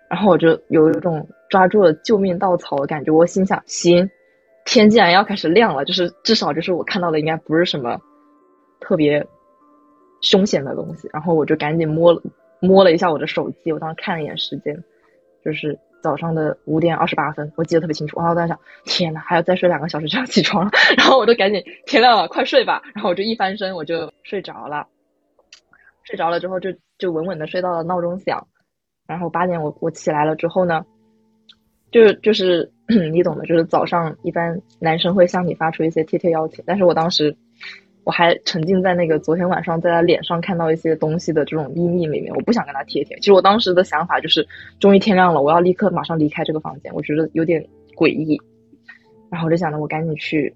[0.09, 4.09] 然后我就有一种抓住了救命稻草的感觉，我心想：行，
[4.65, 7.99] 天既然要开始亮了，就是至少就是我看到的应该不是什么
[8.79, 9.25] 特别。
[10.21, 12.21] 凶险的东西，然后我就赶紧摸了
[12.59, 14.83] 摸了一下我的手机，我当时看了一眼时间，
[15.45, 18.17] 就是早上的五点二十八分，我记得特别清楚。
[18.17, 20.71] 然后我在想，天呐，还要再睡两个小时就要起床了。
[20.97, 22.81] 然后我就赶紧天亮了，快睡吧。
[22.93, 24.87] 然后我就一翻身，我就睡着了。
[26.03, 28.47] 睡着了之后，就就稳稳的睡到了闹钟响。
[29.07, 30.85] 然后八点我我起来了之后呢，
[31.91, 32.71] 就就是
[33.11, 37.37] 你懂的，就是早上一般男生会向你发出一些贴贴邀请，但是我当时。
[38.05, 43.15] 我还沉浸在那个昨天晚上在他脸上看到一些东西的这种阴影里面，我不想跟他贴贴。
[43.17, 44.47] 其实我当时的想法就是，
[44.79, 47.63] 终于天亮了，我要立刻马上离开这个房间，我觉得有点
[47.95, 48.39] 诡异。
[49.29, 50.51] 然后我就想着，我赶紧去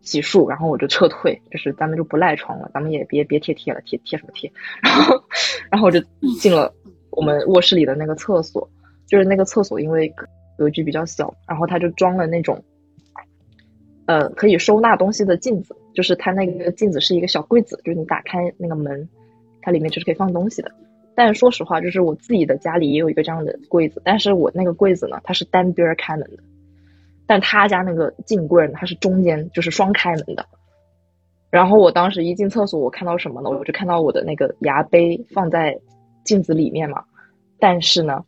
[0.00, 4.50] 洗漱，然后我就撤退，就是咱们就不赖床了，咱们也别别贴贴了，贴贴什么贴？
[4.82, 5.22] 然后，
[5.70, 6.00] 然后我就
[6.40, 6.74] 进了
[7.10, 8.68] 我们卧室里的那个厕所，
[9.06, 10.12] 就是那个厕所因为
[10.58, 12.60] 格局比较小，然后他就装了那种。
[14.12, 19.08] 呃，可以收纳东西的镜子，就是它那个镜子是一个小柜子，就是你打开那个门，
[19.62, 20.70] 它里面就是可以放东西的。
[21.14, 26.42] 但说实话，就是我自己的家里也有一个这样的柜子，但是我那个柜子呢，它是单边开门的，
[27.26, 30.44] 但他家那个镜柜呢，它是中间就是双开门的。
[31.48, 33.48] 然后我当时一进厕所，我看到什么呢？
[33.48, 35.80] 我就看到我的那个牙杯放在
[36.22, 37.02] 镜子里面嘛，
[37.58, 38.22] 但是呢。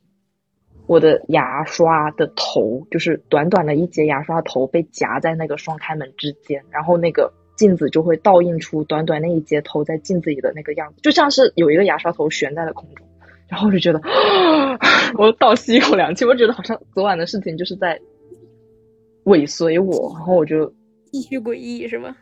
[0.87, 13.07] 我的牙刷的头就是短短的一节牙刷头被夹在那个双开门之间，然后那个镜子就会倒映出短短那一节头在镜子里的那个样子，就像是有一个牙刷头悬在了空中。
[13.49, 14.01] 然后我就觉得，
[15.17, 18.01] 我倒吸一口凉气，我觉得好像昨晚的事情就是在
[19.25, 20.73] 尾随我，然后我就
[21.13, 22.17] 继续诡异是吗？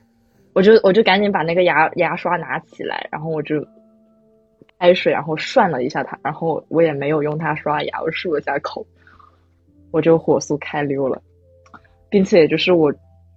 [0.53, 3.67] 我就我就赶紧把那个牙牙刷拿起来，然后我就。
[4.83, 8.85] 开水，然后涮了一下它，然后我也没有用它刷牙，我漱了下口，
[9.93, 11.23] 我就火速开溜了，
[12.11, 12.93] 并且就是我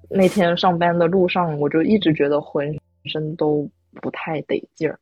[0.10, 3.70] 那天上班的路上，我就一直觉得浑身都
[4.02, 4.98] 不太得劲儿，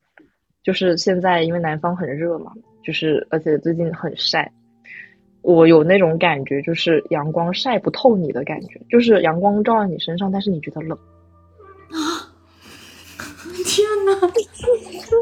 [0.64, 2.52] 就是现在因为南方很热嘛，
[2.84, 4.52] 就是而且最近很晒，
[5.44, 10.98] 我有那种感觉，就是阳光晒不透你的感觉，就是阳光照在你身上，但是你觉得冷
[11.90, 12.36] 啊！
[13.64, 14.12] 天哪！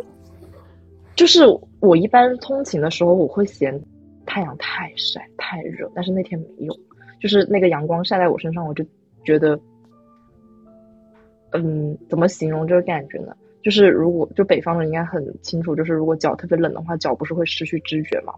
[1.21, 1.43] 就是
[1.81, 3.79] 我一般通勤的时候，我会嫌
[4.25, 6.75] 太阳太晒太热，但是那天没有，
[7.19, 8.83] 就是那个阳光晒在我身上，我就
[9.23, 9.59] 觉得，
[11.51, 13.35] 嗯，怎么形容这个感觉呢？
[13.61, 18.33] 就是如果就北方人应该很清楚，就是如果脚特别冷的话，脚不是会失去知觉吗？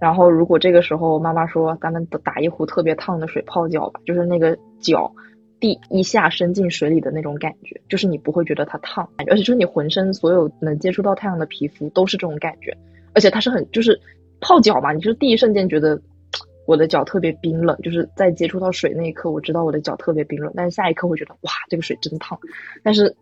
[0.00, 5.14] 然后如果这个时候妈妈说咱们打一壶特别烫的水泡脚吧，就是那个脚。
[5.62, 12.76] 第一下伸进水里的那种感觉，就是你不会觉得它烫，而且就是你浑身所有能接触到太阳的皮肤都是这种感觉，
[13.14, 14.00] 而且它是很就是
[14.40, 16.02] 泡脚嘛，你就第一瞬间觉得
[16.66, 22.36] 我的脚特别冰冷，就是在接触到水那一刻，我知道我的脚特别冰冷，但是下一刻会觉得哇，这个水真烫，
[22.82, 23.14] 但是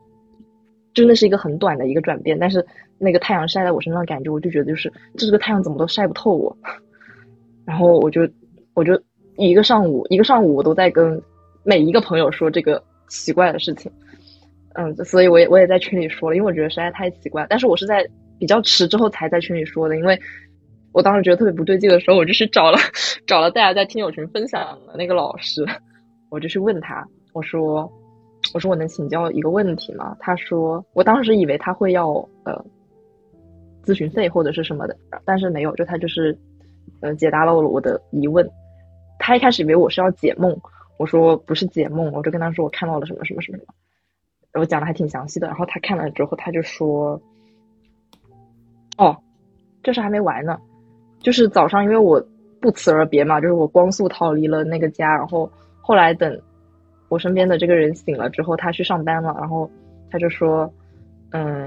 [0.95, 2.65] 真的是一个很短的一个转变，但是
[2.97, 6.57] 那个太阳晒在我身上的感觉，我就觉得就是这个太阳怎么都晒不透我，
[7.67, 8.27] 然后我就
[8.73, 8.99] 我就
[9.37, 11.23] 一个上午一个上午我都在跟。
[11.63, 13.91] 每一个朋友说这个奇怪的事情，
[14.75, 17.47] 嗯，所以我也我也在群里说了，因为我觉得实在太奇怪。
[17.49, 20.19] 但是我是在比较迟之后才在群里说的，因为
[20.93, 22.79] 我当时觉得特别不对劲的时候，我就去找了
[23.27, 25.65] 找了大家在听友群分享的那个老师，
[26.31, 27.91] 我就去问他，我说
[28.55, 30.17] 我说我能请教一个问题吗？
[30.19, 32.09] 他说我当时以为他会要
[32.45, 32.65] 呃
[33.85, 36.37] 咨询费或者是什么的，但是没有，就他就是
[37.01, 38.49] 呃解答了我我的疑问。
[39.19, 40.59] 他一开始以为我是要解梦，
[41.01, 43.65] 我说不是解梦，我就跟他说我看到了什么什么什么什
[44.53, 45.47] 么，我讲的还挺详细的。
[45.47, 47.19] 然后他看了之后，他就说，
[48.99, 49.17] 哦，
[49.83, 50.61] 这事还没完呢，
[51.21, 52.23] 就是早上因为我
[52.61, 56.39] 不辞而别嘛，就是我光速逃离了那个家，然后后来等
[57.09, 59.71] 我身边的这个人醒了之后，他去上班了，然后
[60.11, 60.71] 他就说，
[61.31, 61.67] 嗯，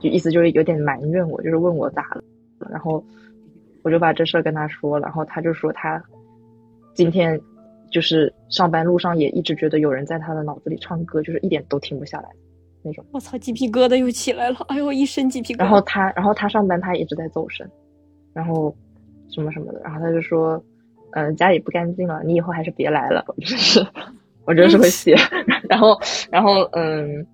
[0.00, 2.24] 就意思就是有点埋怨我，就是问我咋了，
[2.70, 3.04] 然后
[3.82, 6.02] 我就把这事跟他说了，然后他就说他。
[6.94, 7.38] 今天
[7.94, 12.28] 就是上班路上也一直觉得有人在他的脑子里唱歌，就是一点都停不下来
[12.82, 13.04] 那种。
[13.12, 14.56] 我操，鸡皮疙瘩又起来了！
[14.66, 15.60] 哎呦，一身鸡皮疙瘩。
[15.60, 17.70] 然后他，然后他上班他一直在走神，
[18.32, 18.74] 然后
[19.30, 20.60] 什么什么的，然后他就说，
[21.12, 23.24] 嗯，家里不干净了，你以后还是别来了。
[23.38, 23.86] 就是，
[24.44, 25.14] 我真是会写。
[25.70, 25.96] 然后，
[26.32, 27.24] 然后，嗯，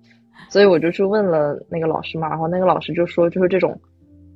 [0.51, 3.75] 所以我就去问了那个老师嘛，然后那个老师就说，就是这种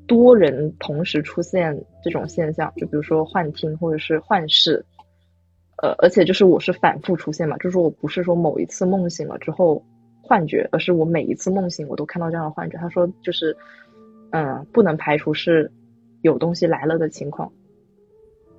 [0.08, 4.84] 多人同时出现这种现象，就比如说幻听或者是幻视。
[5.86, 9.84] 呃，而且就是我是反复出现嘛，就是我不是说某一次梦醒了之后
[10.20, 12.76] 幻觉，而是我每一次梦醒我都看到这样的幻觉。
[12.80, 13.56] 他说就是，
[14.32, 15.72] 嗯，不能排除是
[16.24, 17.52] 有东西来了的情况，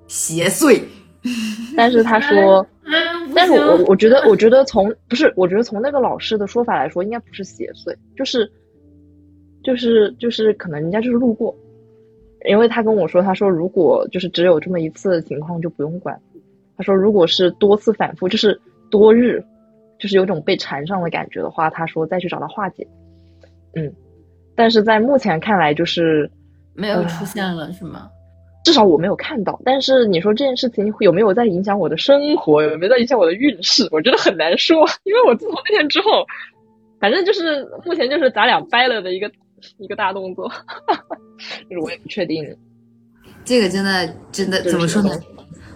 [0.07, 0.81] 邪祟。
[1.75, 2.65] 但是他说，
[3.35, 8.49] 但是我我觉得 我觉得从不是，我觉得从那个老师的说法来说，应该不是邪祟，就是
[9.63, 11.53] 就是就是可能人家就是路过，
[12.47, 16.17] 因为他跟我说，他说如果就是只有这么一次情况就不用管。
[16.77, 18.61] 他说：“如果是多次反复，就是
[18.91, 19.43] 多日，
[19.99, 22.87] 就是有种被缠上的感觉的话，他说再去找他化解。
[23.75, 23.91] 嗯，
[24.55, 26.29] 但是在目前看来，就是
[26.75, 28.09] 没有出现了，是吗？
[28.63, 29.59] 至少我没有看到。
[29.63, 33.87] 但是你说这件事情有没有在影响我的生活，有没有在影响我的运势？
[33.91, 36.25] 我觉得很难说， 因为我自从那天之后，
[36.99, 39.31] 反正就是目前就是咱俩掰了的一个
[39.77, 40.51] 一个大动作，
[41.69, 42.45] 就是我也不确定。
[43.45, 45.09] 这个真的真的怎么说呢？”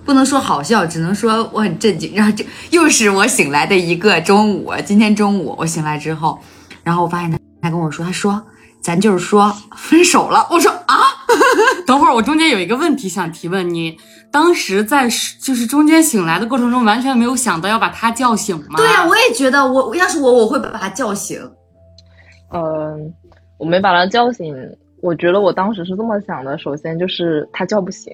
[0.04, 2.14] 不能说好笑，只能说我很震惊。
[2.16, 4.74] 然后这又是我醒来的一个中午。
[4.84, 6.40] 今天中午我醒来之后，
[6.84, 8.42] 然后我发现他他跟我说，他说
[8.82, 10.48] 咱就是说分手了。
[10.50, 10.98] 我说啊，
[11.86, 13.98] 等会儿我中间有一个问题想提问你，
[14.32, 15.08] 当时在
[15.40, 18.78] 就是中间醒来的过程中，完全没有想到要把他叫醒吗？
[18.78, 21.40] 对呀，我也觉得我要是我我会把他叫醒。
[22.54, 23.14] 嗯，
[23.58, 24.56] 我没把他叫醒。
[25.02, 28.14] 我觉得我当时是这么想的，首先就是他叫不醒。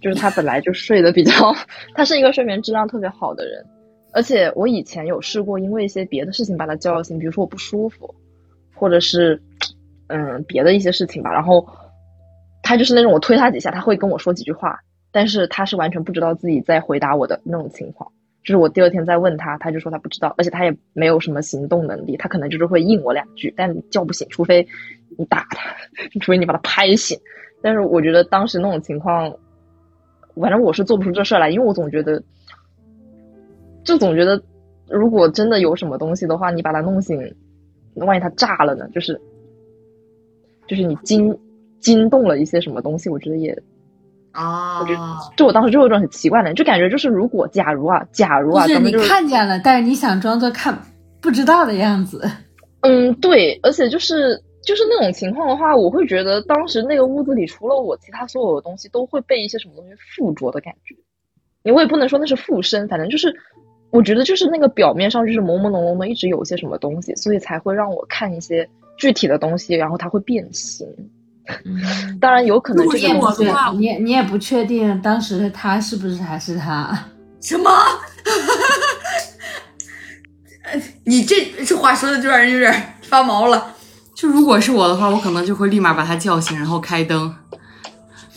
[0.00, 1.32] 就是他本来就睡得比较，
[1.94, 3.64] 他是一个睡眠质量特别好的人，
[4.12, 8.14] 而且我以前有试过，因为一些别的事情把他叫醒，比如说我不舒服，
[8.74, 9.42] 或者是
[10.06, 11.66] 嗯别的一些事情吧，然后
[12.62, 14.78] 他就是那种我推他几下，他会跟我说几句话，
[15.10, 18.08] 但是他是完全不知道自己在回答我的那种情况，
[18.44, 24.64] 就是我第二天再问他，他就说他不知道，而且他也没有什么行动能力，他可能就是会应我两句，但叫不醒，除非
[25.18, 25.74] 你打他，
[26.20, 27.18] 除非你把他拍醒，
[27.60, 29.34] 但是我觉得当时那种情况。
[30.40, 32.22] 反正我是做不出这事来，因为我总觉得，
[33.84, 34.42] 就总觉得，
[34.88, 37.18] 如果真的有什么东西的话，你把它弄醒，
[37.94, 38.88] 万一它炸了呢？
[38.92, 39.20] 就是，
[40.66, 41.36] 就是你惊
[41.80, 43.56] 惊动了一些什么东西，我觉得也
[44.32, 45.00] 啊，我觉得，
[45.36, 50.78] 就我当时就有一种很奇怪的，就感觉就是如果假如啊，假如啊，就是你看见了，但是你想装作看
[51.20, 52.22] 不知道的样子。
[52.80, 54.42] 嗯，对，而且就是。
[54.68, 60.94] 就是那种情况的话，我会觉得当时那个屋子里除了我，其他所有的东西都会被一些什么东西附着的感觉。
[61.62, 63.34] 你我也不能说那是附身，反正就是
[63.88, 70.86] 我觉得就是那个表面上就是朦朦胧胧的，一直有一些什么东西，所以才会让我看一些具体的东西，然后它会变形。
[72.20, 77.08] 当然有可能这个我的话，你你也不确定当时的他是不是还是他？
[77.40, 77.70] 什么？
[81.04, 83.76] 你这这话说的就让人有点发毛了。
[84.18, 87.32] 就如果是我的话，我可能就会立马把他叫醒，然后开灯，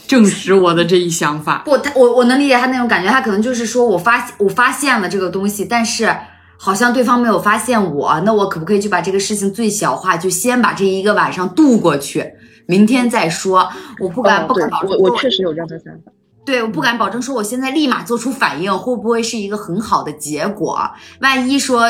[0.08, 1.64] 证实我的这一想法。
[1.66, 6.16] 不，他我我能理解他那种感觉，他可能就是说我发我发现了这个东西，但是
[6.60, 12.32] 好像对方没有发现我，那我可不可以就把这个事情最小化，就先把这一个晚上度过去，
[12.68, 13.68] 明天再说。
[14.00, 16.12] 我不敢不敢保证，我我确实有这样的想法。
[16.44, 20.90] 对，我不敢保证说我现在立马做出反应会不会是一个很好的结果。
[21.20, 21.86] 万一说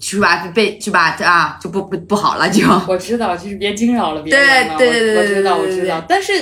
[0.00, 2.66] 是吧被去吧啊就不不不好了就。
[2.88, 4.76] 我知道，就是别惊扰了别人。
[4.76, 6.32] 对对对对我知道我知道，但是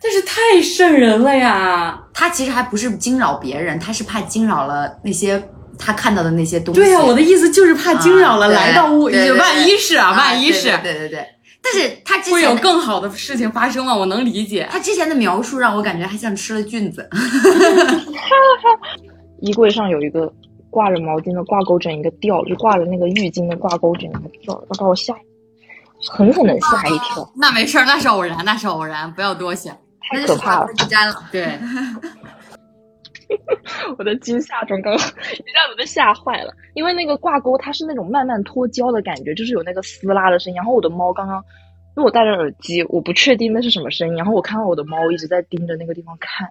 [0.00, 1.98] 但是太瘆人了呀！
[2.14, 5.42] 他其实还不是惊扰别人，他是怕惊扰了那些
[5.76, 6.80] 他看到的那些东西。
[6.80, 10.70] 对呀，我的意思就是怕惊扰了来到屋，万一是啊，万一是。
[10.84, 11.26] 对对对。
[11.72, 13.94] 但是他之会有更好的事情发生吗？
[13.94, 14.66] 我能理解。
[14.70, 17.08] 他之前的描述让我感觉还像吃了菌子。
[19.40, 20.32] 衣柜上有一个
[20.70, 25.14] 挂着毛巾的挂钩枕，一个掉了，就挂着那个浴巾的挂钩枕，一个掉了，把我吓，
[26.10, 29.76] 狠狠的吓一跳，那没事儿，那是偶然，那是偶然，不要多想。
[30.10, 30.66] 太可怕了。
[30.88, 31.22] 粘了。
[31.30, 31.58] 对，
[33.98, 40.56] 我的惊吓中刚刚 一下子被吓坏了，因为那个挂钩它是那种慢慢脱胶的感觉，就是有那个撕拉的声音。
[40.56, 41.36] 然后我的猫刚刚，
[41.96, 44.16] 因为我戴着耳机，我不确定那是什么声音。
[44.16, 46.48] 然后我看到我的猫一直在盯着那个地方看，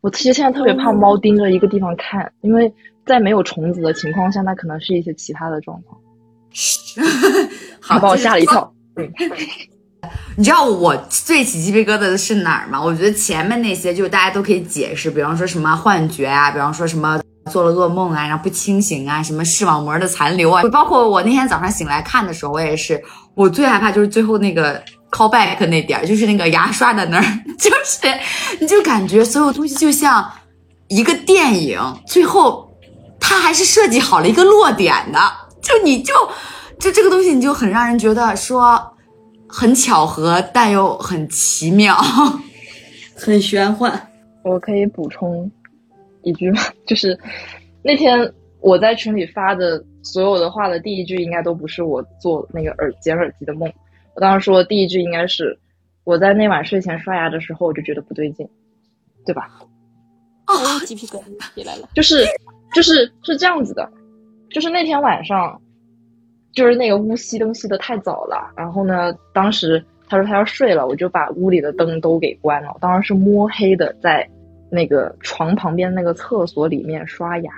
[0.00, 2.72] 我其实现在特别怕猫盯着一个地方看，因为
[3.04, 6.00] 在没有虫子的情况下，那可能是一些其他的状况。
[7.80, 8.72] 好，把我吓了一跳。
[10.36, 12.80] 你知道我最起鸡皮疙瘩的是哪儿吗？
[12.80, 23.02] 我觉得前面那些就大家都可以解释，比方说什么幻觉啊，比方说什么做了噩梦啊，然后不清醒啊，什么视网膜的残留啊，包括我那天早上醒来看的时候，我也是，
[23.34, 27.24] 我最害怕就是最后那个 call back 那点儿，就是那个牙刷的那儿，
[27.58, 28.12] 就是
[28.60, 30.30] 你就感觉所有东西就像
[30.88, 32.68] 一个电影，最后
[33.20, 35.18] 它还是设计好了一个落点的，
[35.62, 36.12] 就你就
[36.80, 38.92] 就这个东西你就很让人觉得说。
[39.48, 41.96] 很巧合，但又很奇妙。
[43.16, 44.10] 很玄幻。
[44.44, 45.50] 我可以补充
[46.22, 46.60] 一句吗？
[46.86, 47.18] 就是
[47.82, 53.72] 那天我在群里发的所有的话的第一句，应该都不是我做那个耳捡耳机的梦。
[54.14, 55.58] 我当时说的第一句应该是
[56.04, 58.48] 我在那晚睡前刷牙的时候，我就觉得不对劲，
[59.24, 59.50] 对吧？
[60.46, 61.88] 我鸡皮疙瘩起来了。
[61.94, 62.24] 就是
[62.74, 63.90] 就是是这样子的，
[64.50, 65.60] 就是那天晚上，
[66.56, 74.28] 就是那个屋熄灯熄的太早了，然后呢，当时他说他要睡了，我就把屋里的灯都给关了，当时是摸黑的在
[74.68, 77.52] 那个床旁边那个厕所里面刷牙，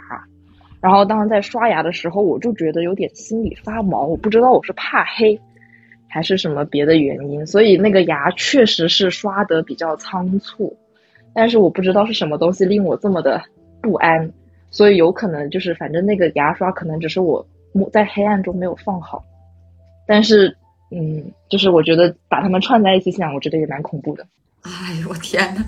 [0.82, 5.40] 然后当时在刷牙的时候，我就觉得有点心里发毛，我不知道我是怕黑。
[6.10, 10.74] 还是什么别的原因，所以那个牙确实是刷得比较仓促，
[11.34, 13.42] 但是我不知道是什么东西令我这么的
[13.82, 14.32] 不安，
[14.70, 19.24] 所以有可能就是反正那个牙刷可能只是我摸在黑暗中没有放好，
[20.06, 20.56] 但是
[20.90, 24.26] 嗯，就是我觉得把它们串在一起想，我觉得也蛮恐怖的。
[24.62, 25.64] 哎呦我天呐，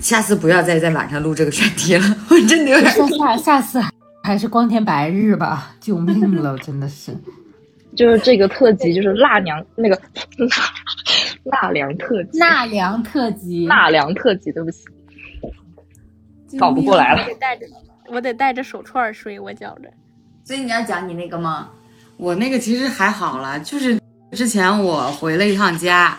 [0.00, 2.90] 下次不要再在晚上录这个选题了，我真的有点。
[2.92, 3.80] 下下下次
[4.22, 7.12] 还是光天白日吧，救命了，真的是。
[7.96, 10.00] 就是这个特辑，就是纳凉那个
[11.44, 14.84] 纳凉特辑，纳凉特辑，纳凉特辑，对不起，
[16.58, 17.28] 搞不过来了我。
[17.28, 17.66] 得带着，
[18.08, 19.90] 我得带着手串睡，我觉着。
[20.48, 21.68] 所以你要讲你那个吗？
[22.16, 24.00] 我那个其实还好了，就是
[24.32, 26.16] 之前我回了一趟家，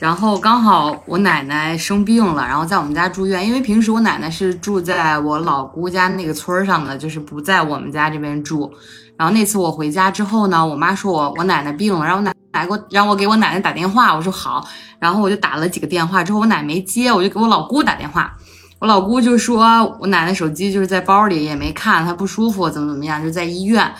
[0.00, 3.46] 然后刚好我奶奶生病了，然后在我们家住院。
[3.46, 8.72] 因为平时我奶奶是住在我老姑家那个村上的，就是不在我们家这边住。
[9.18, 14.66] 然后那次我回家之后呢，我妈说我我奶奶病了，然后我奶奶给我让我给我奶奶打电话，我说好，
[14.98, 18.34] 然后我就打了几个电话，之后我奶没接，我就给我老姑打电话，
[18.80, 23.92] 我老姑就说我奶奶手机就是在包里也没看，她不舒服怎么怎么样，就在医院。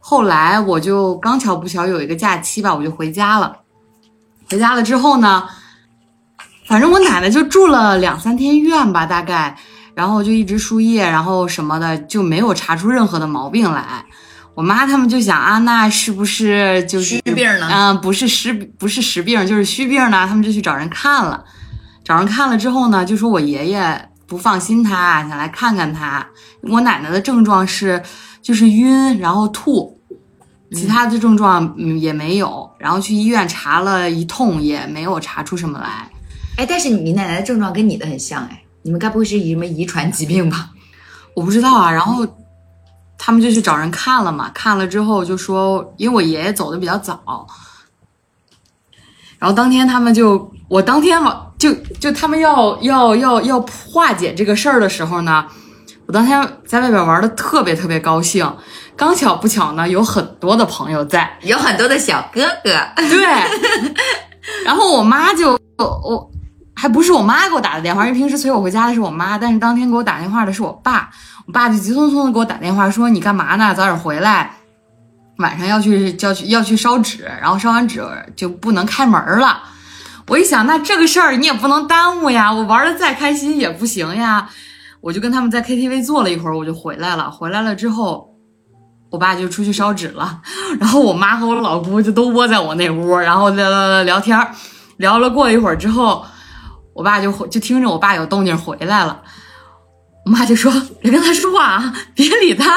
[0.00, 3.54] 后来我就刚巧不巧有一个假期吧，我就回家了。
[4.50, 5.46] 回家了之后呢，
[6.66, 9.54] 反正我奶奶就住了两三天院吧，大概，
[9.94, 14.02] 然后就一直输液，然后什么的就没有查出任何的毛病来。
[14.54, 20.26] 我妈他们就想啊，那是不是就是虚病呢嗯、不是实不是实病，就是虚病呢。
[20.26, 21.44] 他们就去找人看了，
[22.08, 26.26] 找人看了之后呢，就说我爷爷不放心他，想来看看他。
[26.62, 28.02] 我奶奶的症状是
[28.40, 30.00] 就是晕，然后吐，
[30.72, 32.70] 其他的症状嗯也没有。
[32.78, 36.10] 然后去医院查了一通，也没有查出什么来。
[36.56, 40.70] 哎，但是你奶奶的症状跟你的很像哎，你们该不会是什么遗传疾病吧？
[41.36, 41.92] 我不知道啊。
[41.92, 42.26] 然后
[43.18, 47.46] 他们就去找人看了嘛，看了之后就说，因为我爷爷走的比较早，
[49.38, 55.44] 然后当天他们就，我当天晚就就他们要要要要化解这个事儿的时候呢，
[56.06, 58.52] 我当天在外边玩的特别特别高兴，
[58.96, 63.24] 刚巧不巧呢，有很多的朋友在，有很多的小哥哥，对，
[64.64, 66.30] 然后我妈就我
[66.74, 71.10] 还不是我妈给我打的电话，因为平时催我回家的是我妈，但是当天给我打电话的是我爸，
[71.46, 73.74] 我爸就急匆匆的给我打电话说你干嘛呢？
[73.74, 74.54] 早点回来，
[75.38, 78.02] 晚上要去要去要去烧纸，然后烧完纸
[78.36, 79.62] 就不能开门了。
[80.26, 84.48] 我一想，那这个事儿你也不能耽误呀，我玩的再开心也不行呀。
[85.00, 87.30] 我就跟他们在 KTV 坐了一会儿，我就回来了。
[87.30, 88.34] 回来了之后，
[89.10, 90.40] 我爸就出去烧纸了，
[90.80, 94.36] 然后我妈和我老姑就都窝在我那屋，然后聊聊聊天，
[94.96, 96.26] 聊了过一会儿之后，
[96.94, 99.22] 我爸就就听着我爸有动静回来了，
[100.26, 102.76] 我妈就说：“别跟他说话啊，别理他。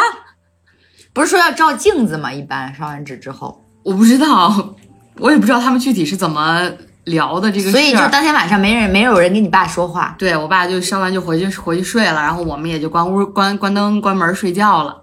[1.14, 2.32] 不是说要照镜子吗？
[2.32, 4.76] 一般烧完纸之后，”我不知道，
[5.20, 6.70] 我也不知道他们具体是怎么
[7.06, 7.72] 聊的这个事儿。
[7.72, 10.16] 所以就当天晚上没人没有人跟你爸说话。
[10.18, 15.02] 对我爸就烧完就回去回去睡了，然后我们也就关屋关关灯关门睡觉了。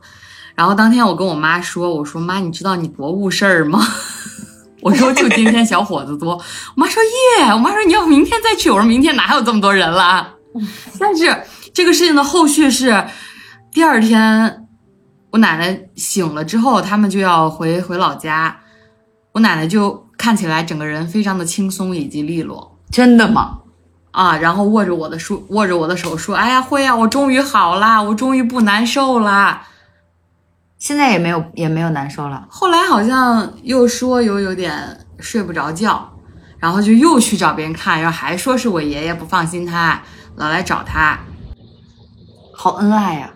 [0.54, 3.80] 然后当天我跟我妈说，我说妈，你知道你多误事儿吗？
[4.82, 6.34] 我说就今天小伙子多。
[6.34, 6.42] 我
[6.76, 7.02] 妈说
[7.40, 8.70] 耶，我妈说你要明天再去。
[8.70, 10.34] 我说明天哪有这么多人了？
[10.98, 11.36] 但是
[11.74, 13.04] 这个事情的后续是，
[13.72, 14.67] 第二天
[15.30, 18.58] 我奶奶醒了之后，他们就要回回老家，
[19.32, 22.78] 我奶奶就看起来整个人非常的轻松以及利落。
[22.90, 23.58] 真的吗？
[24.10, 29.66] 啊，然后握着我的手，握着我的手说：“哎呀，慧啊，我终于好啦，我终于不难受啦。
[30.78, 36.10] 现在也没有也没有难受了。”后来好像又说有有点睡不着觉，
[36.58, 40.02] 然后就又去找别人看，然后还说是我爷爷不放心他，
[40.36, 41.18] 老来找他。
[42.54, 43.30] 好恩爱呀、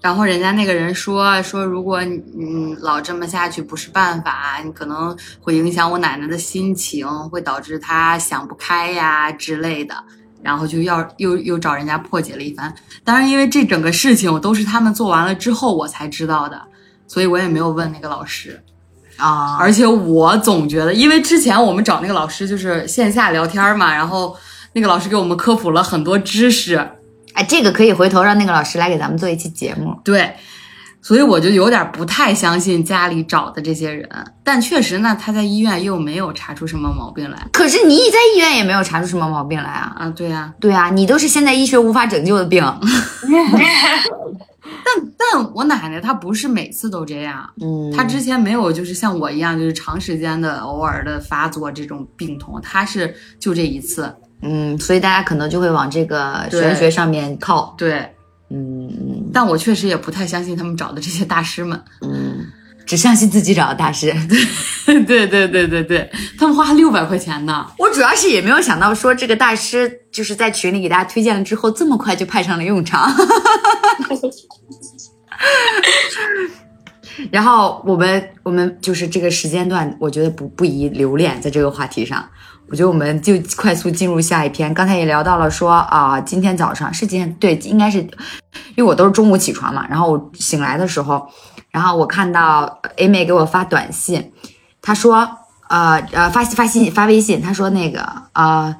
[0.00, 9.94] 然后人家那个人说说，如果你嗯老这么下去不是办法，你可能会影响我奶奶的心情，会导致她想不开呀之类的。
[10.40, 12.72] 然后就要又又找人家破解了一番。
[13.02, 16.62] 当然，因为这整个事情都是他们做完了之后我才知道的，
[17.08, 18.62] 所以我也没有问那个老师。
[19.16, 19.56] 啊！
[19.58, 24.36] 而且我总觉得，因为之前我们找那个老师就是线下聊天嘛，然后
[24.74, 26.88] 那个老师给我们科普了很多知识，
[27.38, 29.96] 哎，这个可以回头让那个老师来给咱们做一期节目。
[30.02, 30.34] 对，
[31.00, 34.08] 所以我就有点不太相信家里找的这些人。
[34.42, 39.94] 但确实呢，他在医院又没有查出什么毛病来可是你在医院也没有查出什么毛病来啊？
[39.96, 40.10] 啊。
[40.10, 42.64] 对呀、对啊，你都是现在医学无法拯救的病。
[44.84, 54.12] 但但我奶奶她不是每次都这样，嗯她之前没有就是像我一样就是长时间的偶尔的发作这种病痛，她是就这一次。
[54.42, 57.74] 嗯，所以大家可能就会往这个玄学上面靠。
[57.76, 57.98] 对，
[58.50, 61.82] 嗯嗯但我确实也不太相信他们找的这些大师们。
[62.02, 62.46] 嗯，
[62.86, 64.14] 只相信自己找的大师。
[64.86, 67.66] 对对对对对对，他们花六百块钱呢。
[67.78, 73.12] 我主要是也没有想到说这个大师就是在群里给大家推荐了之后，这么快就派上了用场。
[77.30, 82.26] 然后我们我们就是这个时间段，我觉得不不宜留恋在这个话题上。
[82.70, 84.72] 我觉得我们就快速进入下一篇。
[84.74, 88.08] 刚才也聊到了说啊、今天早上是今天对，应该是因
[88.76, 91.28] 为我都是中午起床嘛，然后我醒来的时候，
[91.70, 94.32] 然后我看到 A 妹给我发短信，
[94.82, 95.28] 她说
[95.68, 98.74] 呃呃发发信发微信，她说那个呃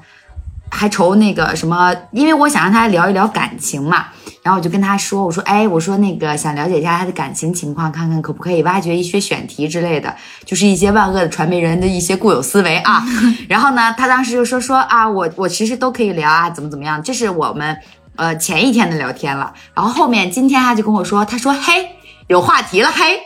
[0.71, 4.07] 还愁那个什么，因为我想让他聊一聊感情嘛，
[4.43, 10.15] 然后我就跟他说，我说哎，我说那个想了解一下他的感情情况，看看可不可以挖掘一些选题之类的，
[10.45, 13.03] 就是一些万恶的传媒人的一些固有思维啊。
[13.49, 17.77] 然后呢，他当时就说说啊，我我其实都可以聊啊，怎么怎么样，这是我们
[18.15, 19.53] 呃前一天的聊天了。
[19.73, 21.89] 然后后面今天他就跟我说，他说嘿，
[22.27, 23.19] 有话题了，嘿，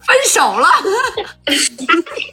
[0.00, 0.68] 分手了。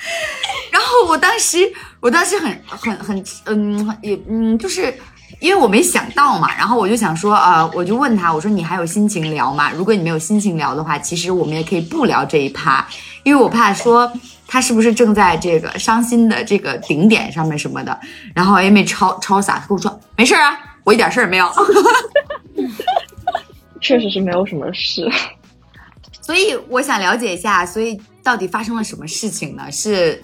[0.72, 1.58] 然后我当时，
[2.00, 4.92] 我当时很很很嗯也嗯，就是
[5.38, 9.70] 因为我没想到嘛，然后我就想说，呃，我就问他，我说你还有心情聊吗？
[9.72, 12.86] 如果你没有心情聊的话，其实我们也可以不聊这一趴，
[13.22, 14.10] 因为我怕说
[14.46, 18.00] 他是不是正在这个伤心的这个顶点上面什么的。
[18.34, 21.48] 然后 A 妹超超洒，她跟我说没事啊，我一点事儿没有。
[23.80, 25.08] 确实是没有什么事。
[26.20, 29.70] 所以我想了解一下，所以到底发生了什么事情呢？
[29.72, 30.22] 是，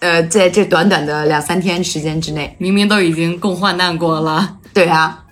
[0.00, 5.24] 呃，在这短短的两三天时间之内，明明都已经共患难过了， 对啊，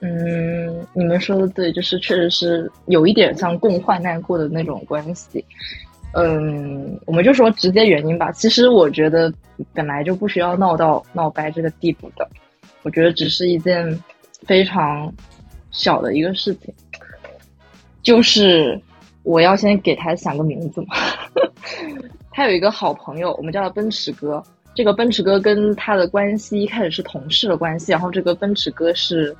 [0.00, 5.44] 嗯，你们说的对，就是确实是有一点像共患难过的那种关系。
[6.12, 8.30] 嗯，我们就说直接原因吧。
[8.32, 9.32] 其实我觉得
[9.72, 12.28] 本来就不需要闹到闹掰这个地步的，
[12.82, 14.02] 我觉得只是一件
[14.46, 15.12] 非常
[15.70, 16.74] 小的一个事情，
[18.02, 18.80] 就是
[19.22, 20.96] 我要先给他想个名字嘛。
[22.36, 24.42] 他有一个好朋友，我们叫他奔驰哥。
[24.74, 29.34] 这个奔驰哥跟他的关系一开始是同事的关系，然后这个奔驰哥是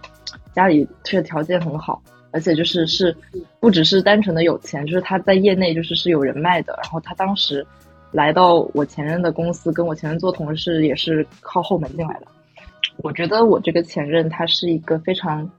[0.55, 3.15] 家里确实条件很好，而且就是是
[3.59, 6.73] 不只是单纯的有钱，就是他在业内就是是有人脉的。
[6.81, 7.67] 然后他当时
[8.13, 12.29] 来到我前任的公司，跟我前任做同事也是靠后门进来的。
[12.99, 15.51] 我觉得我这个前任他是一个非常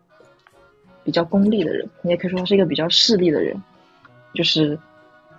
[1.04, 3.62] 比较功利的人，你也可以说他是一个比较势利的人，
[4.34, 4.80] 就是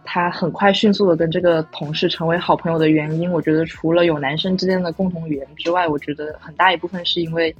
[0.06, 7.54] 他很快迅速的跟这个同事成为好朋友的原因，我觉得除了有男生之间的共同语言之外，我觉得很大一部分是因为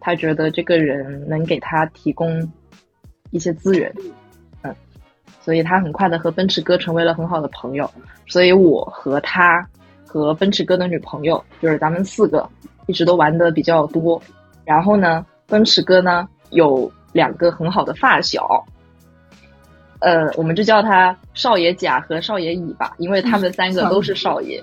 [0.00, 2.46] 他觉得这个人能给他提供
[3.30, 3.90] 一些资源，
[4.62, 4.74] 嗯，
[5.40, 7.90] 所以他很快的和奔驰哥成为了很好的朋友，
[8.26, 9.66] 所以我和他
[10.04, 12.46] 和奔驰哥的女朋友，就是咱们四个
[12.86, 14.20] 一直都玩的比较多，
[14.64, 18.64] 然后呢，奔驰哥呢有两个很好的发小，
[20.02, 24.62] 呃，我们就叫他少爷甲和少爷乙吧，因为他们三个都是少爷。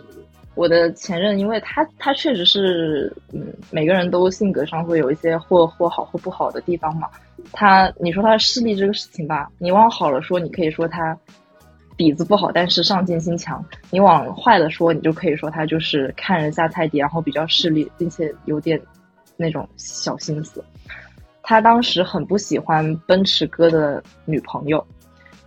[0.55, 7.07] 我的前任，因为他他确实是，嗯，每个人都性格上会有一些或或好或不好的地方嘛。
[7.53, 11.17] 他你说他势力这个事情吧，你往好了说，你可以说他
[11.95, 18.77] 底子不好，但是上进心强；你往坏了说，你就可以说他就是看人下菜碟，然后比较势利，并且有点
[19.37, 20.61] 那种小心思。
[21.41, 24.85] 他当时很不喜欢奔驰哥的女朋友。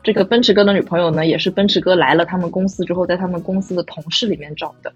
[0.03, 4.93] 这个奔驰哥的女朋友呢，也是奔驰哥来了他们公司之后，在他们公司的同事里面找的。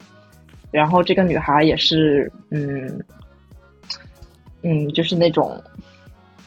[0.71, 3.01] 然后这个女孩也是，嗯，
[4.63, 5.63] 嗯，就是那种，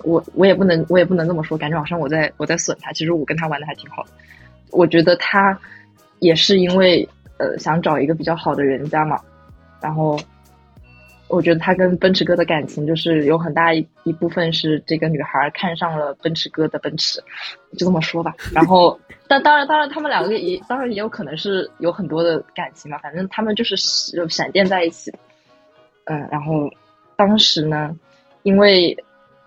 [0.04, 2.92] 我我也不能我也不能这么说，感觉好像我在我在损她。
[2.92, 4.10] 其实我跟她玩的还挺好的。
[4.72, 5.58] 我觉得她
[6.20, 7.08] 也是因为
[7.38, 9.20] 呃想找一个比较好的人家嘛，
[9.82, 10.20] 然后。
[11.30, 17.22] 我觉得他跟奔驰哥的感情就是有很大一一部分是这个女孩看上了奔驰哥的奔驰，
[17.78, 18.34] 就这么说吧。
[18.52, 19.00] 然后，
[19.30, 22.98] 但当然，当然他们两个也当然也有可能是有很多的感情嘛。
[22.98, 25.14] 反正他们就是闪电在一起。
[26.06, 26.68] 嗯，然后
[27.16, 27.96] 当时呢，
[28.42, 28.98] 因为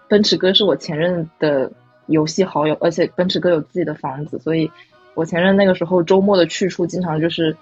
[0.08, 1.70] 奔驰哥是我前任的
[2.06, 4.70] 游戏好友，而且奔驰哥有自己的房子，所以
[5.14, 7.56] 我前任那个时候周末的去处经常就是。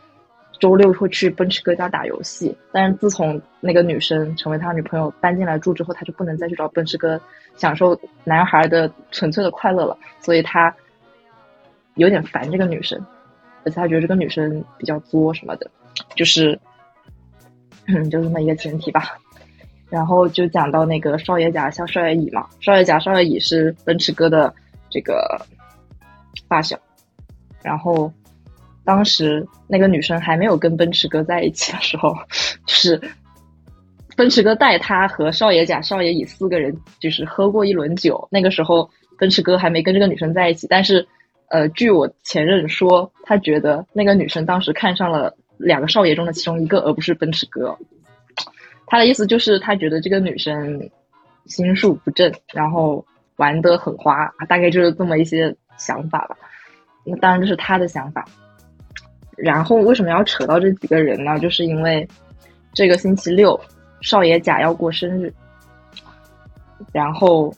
[0.61, 7.19] 周六会去奔驰哥家打游戏，但是自从那个女生成为他女朋友搬进来住之后，他就不能再去找奔驰哥
[7.57, 10.73] 享受男孩的纯粹的快乐了，所以他
[11.95, 13.03] 有点烦这个女生，
[13.65, 15.71] 而且他觉得这个女生比较作什么的，
[16.15, 16.61] 就是，
[17.87, 19.19] 嗯，就这么一个前提吧。
[19.89, 24.55] 然后就讲到那个少爷甲像少爷乙嘛，少爷甲少爷乙是奔驰哥的
[24.91, 25.41] 这个
[26.47, 26.79] 发小，
[27.63, 28.13] 然后。
[28.85, 32.15] 当时那个女生还没有跟奔驰哥在一起的时候，
[32.67, 33.01] 就是
[34.17, 38.27] 奔驰哥带他和少爷甲、少爷乙四个人，就是喝过一轮酒。
[38.31, 41.07] 那个时候奔驰哥还没跟这个女生在一起，但是，
[41.49, 47.77] 呃，据我前任说，他觉得那个女生当时看上了两个少爷中的其中一个，而不是奔驰哥。
[48.87, 50.91] 他的意思就是他觉得这个女生
[51.47, 53.05] 心术不正，然后
[53.37, 56.37] 玩得很花，大概就是这么一些想法吧。
[57.05, 58.25] 那当然这是他的想法。
[59.43, 61.39] 然后为什么要扯到这几个人呢？
[61.39, 62.07] 就是因为
[62.73, 63.59] 这个星期六
[64.01, 65.33] 少爷甲要过生日，
[66.93, 67.53] 然后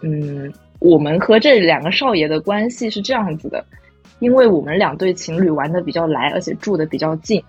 [0.00, 3.64] 嗯，我们和这两个少爷的关系是这样子的，
[4.18, 7.42] 因为我们两对情侣玩的比较来，而且住的比较近，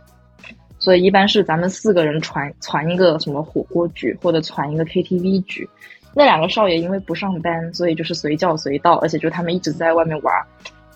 [0.79, 5.67] 所以一般是咱们四个人传传一个什么火锅局或者传一个 KTV 局。
[6.13, 10.33] 那两个少爷因为不上班，所以就是随叫随到，而且就他们一直在外面玩。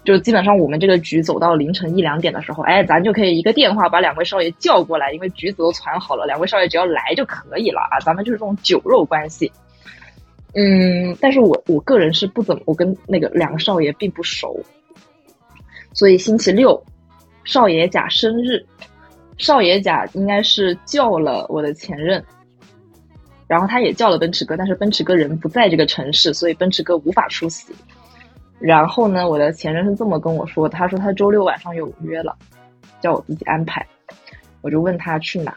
[0.09, 7.99] 就基本上我们这个局走到凌晨一两点的时候，哎，咱就可以一个电话把两位少爷叫过来，因为局子都传好了，两位少爷只要来就可以了啊。
[7.99, 9.51] 咱们就是这种酒肉关系。
[10.55, 14.59] 嗯，但是我我个人是不怎么，我跟那个两个少爷并不熟，
[15.93, 16.83] 所以星期六
[17.43, 18.65] 少爷甲生日，
[19.37, 22.25] 少爷甲应该是叫了我的前任，
[23.47, 27.71] 然后他也叫了奔驰哥，但是奔驰哥人不在这个城市，所以奔驰哥无法出席。
[28.59, 32.35] 然后呢，我的前任是这么跟我说，他说他周六晚上有约了，
[32.99, 33.85] 叫我自己安排。
[34.61, 35.55] 我就问他去哪，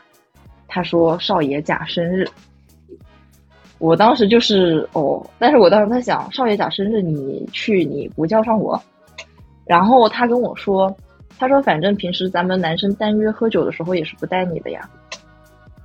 [0.68, 2.24] 他说少爷甲生日。
[3.78, 8.80] 我当时就是哦，但是我当时在想，少爷甲生日你去你不叫上我？
[9.64, 10.96] 然后他跟我说，
[11.38, 14.88] 他说反正平时咱们男生单约喝酒的时候也是不带你的呀。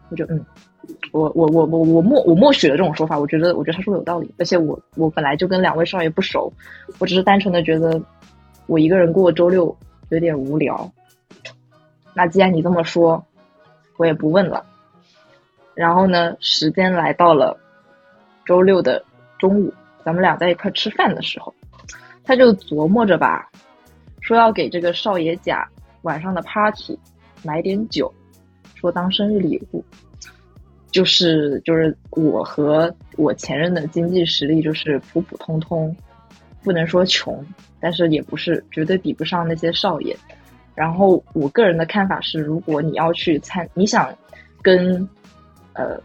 [0.10, 0.46] 我就嗯。
[1.12, 6.52] 我我我我我默我默许了这种说法，我觉得我觉得他说的有道理，而且我我本来就跟两位少爷不熟，
[7.00, 8.02] 我只是单纯的觉得
[8.68, 9.76] 我一个人过周六
[10.10, 10.92] 有点无聊。
[12.14, 13.24] 那既然你这么说，
[13.98, 14.66] 我也不问了。
[15.76, 17.58] 然后呢，时间来到了
[18.46, 19.04] 周六的
[19.38, 19.74] 中午，
[20.04, 21.54] 咱们俩在一块吃饭的时候，
[22.24, 23.50] 他就琢磨着吧，
[24.22, 25.68] 说要给这个少爷甲
[26.02, 26.98] 晚上的 party
[27.44, 28.12] 买点酒，
[28.74, 29.84] 说当生日礼物。
[30.92, 35.96] 就是就是我和我前任的经济实力就是普普通通，
[36.64, 37.46] 不能说穷，
[37.80, 40.16] 但是也不是绝对比不上那些少爷。
[40.74, 44.14] 然后我个人的看法是，如果你要去参，你想
[44.62, 45.08] 跟
[45.74, 46.00] 呃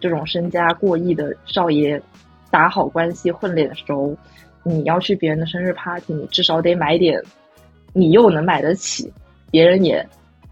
[0.00, 2.00] 这种身家过亿的少爷
[2.50, 4.16] 打好关系、混脸熟，
[4.62, 7.22] 你要去别人的生日 party，你至少得买点
[7.92, 9.12] 你又能买得起，
[9.50, 10.06] 别人也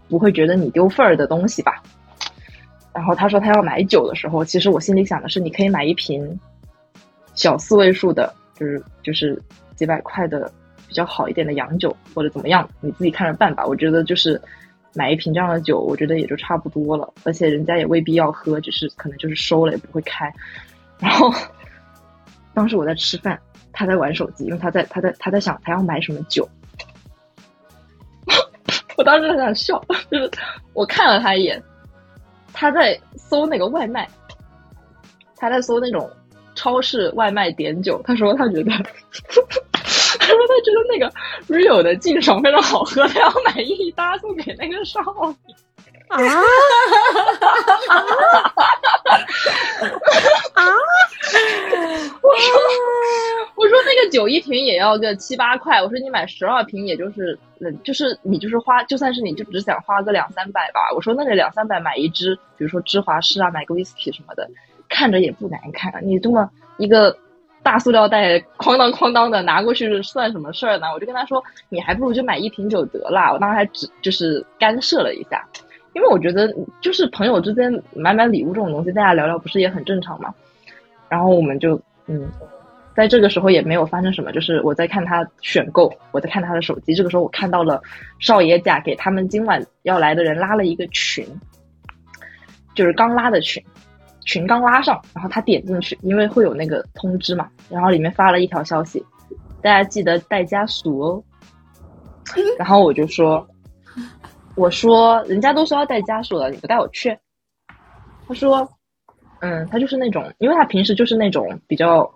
[0.07, 1.83] 不会觉得你丢份儿的东西吧。
[2.93, 6.39] 然后他说他要买酒的时候，其实我心里想的是，你可以买一瓶
[7.33, 9.41] 小四位数的，就是就是
[9.75, 10.51] 几百块的
[10.87, 13.65] 比较好一点的洋酒，或者怎么样，你自己看着办吧。
[13.65, 14.39] 我觉得就是
[14.93, 17.11] 买一瓶这样的酒，我觉得也就差不多了。
[17.23, 20.31] 而且人家也未必要喝，只是可能就是收了也不会开。
[20.99, 21.33] 然后
[22.53, 23.39] 当时我在吃饭，
[23.71, 26.47] 他在玩手机，因为他在他在他在想他要买什么酒。
[28.95, 30.29] 我当时很想笑，就是
[30.73, 31.59] 我看了他一眼，
[32.53, 34.07] 他在搜那个外卖，
[35.35, 36.09] 他在搜那种
[36.55, 41.11] 超市外卖点酒，他说他觉得， 他说他觉得那个
[41.47, 45.01] Rio 的劲爽非常好喝，他要买一打送给那个少
[45.45, 45.53] 女。
[46.09, 46.19] 啊
[50.53, 50.63] 啊！
[52.21, 52.53] 我说
[53.55, 60.91] 我说那个酒一瓶也要个七八块，我说你买十二瓶也就是，嗯，就是你就是花，就算是你就只想花个两三百吧。
[60.95, 64.49] 我说那个两三百买一支，比如说芝华士啊，买个 whisky 什么的，
[64.89, 65.93] 看着也不难看。
[66.03, 67.17] 你这么一个
[67.61, 70.87] 大塑料袋哐当哐当的拿过去算什么事儿呢？
[70.93, 73.33] 我就跟他说，你还不如就买一瓶酒得了。
[73.33, 75.47] 我当时还只就是干涉了一下。
[75.93, 80.33] 因为我觉得，就是朋友之间买买礼物这种东西，大家聊聊不是也很正常吗？
[81.07, 82.27] 然后我们就嗯，
[82.95, 86.95] 在这个时候也没有发生什么，就是我在看他选购，我在看他的手机。
[86.95, 87.79] 这个时候我看到了
[88.19, 91.25] 少爷甲给他们今晚要来的人拉了一个群，
[92.73, 93.63] 就是刚拉的群，
[94.25, 99.05] 群刚拉上，然后他点进去，因为会有那个通知嘛，然后里面发了一条消息，
[99.61, 101.23] 大家记得带家属哦。
[102.57, 103.47] 然后我就说。
[104.55, 107.17] 我说，人家都说要带家属了，你不带我去？
[108.27, 108.69] 他说，
[109.39, 112.09] 嗯，他就是那种，因为他平时就是那种比较，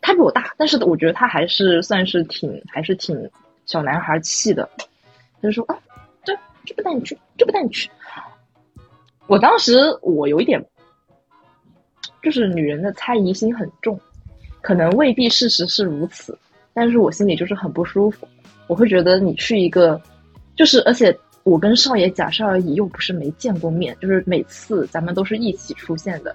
[0.00, 3.30] 他比我大，但是我觉得他还是算是挺，还是挺
[3.66, 4.68] 小男孩气的。
[5.40, 5.78] 他就说啊，
[6.24, 7.88] 对，就不带你去，就不带你去。
[9.28, 10.60] 我当时我有一点，
[12.20, 13.98] 就是女人的猜疑心很重，
[14.60, 16.36] 可能未必事实是如此，
[16.74, 18.26] 但是我心里就是很不舒服。
[18.66, 20.02] 我会觉得你去一个。
[20.54, 26.34] 就是，而且我跟少爷假设而已，又不是没见过面，就是每次咱们都是一起出现的。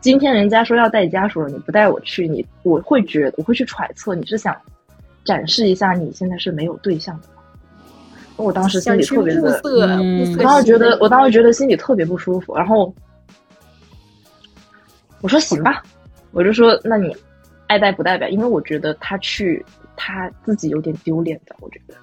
[0.00, 4.56] 今天人家说要带家属了，你不带我去，你我会觉得我会去揣测你是想
[5.24, 7.28] 展示一下你现在是没有对象的。
[8.36, 12.54] 我当时心里特别的，我当时觉得，我当时觉得心里特别不舒服。
[12.54, 12.94] 然后
[15.20, 15.82] 我说行吧，
[16.32, 17.14] 我就说那你
[17.66, 19.64] 爱带不代表，因为我觉得他去
[19.96, 21.94] 他自己有点丢脸的，我觉得。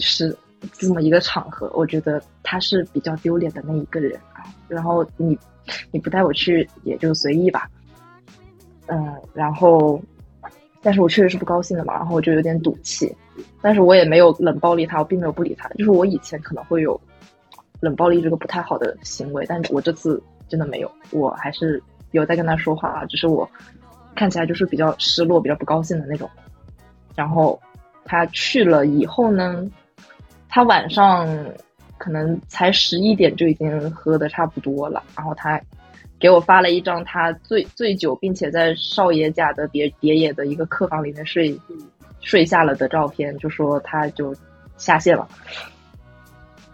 [0.00, 0.36] 是
[0.72, 4.18] 这么一个场合，我觉得他是比较丢脸的那一个人。
[4.68, 5.38] 然后你
[5.90, 7.68] 你不带我去也就随意吧，
[8.86, 10.00] 嗯，然后
[10.80, 13.14] 但是我确实是不高兴的嘛，然后我就有点赌气，
[13.60, 16.98] 但是我也没有冷暴力他，我并没有不理他，就是我以前可能会有
[17.80, 21.82] 冷暴力这个不太好的行为，但是我这次真的没有，我还是
[22.12, 23.48] 有在跟他说话啊，只是我
[24.14, 26.30] 看起来就是比较失落、比较不高兴的那种。
[27.16, 27.60] 然后
[28.04, 29.68] 他去了以后呢？
[30.50, 31.26] 他晚上
[31.96, 35.60] 可能才十一点就已经喝的差不多了，然后他
[36.18, 41.56] 给我发了一张他醉醉酒，并且在少爷家的别别野的一个客房里面睡
[42.20, 44.34] 睡下了的照片，就说他就
[44.76, 45.28] 下线了。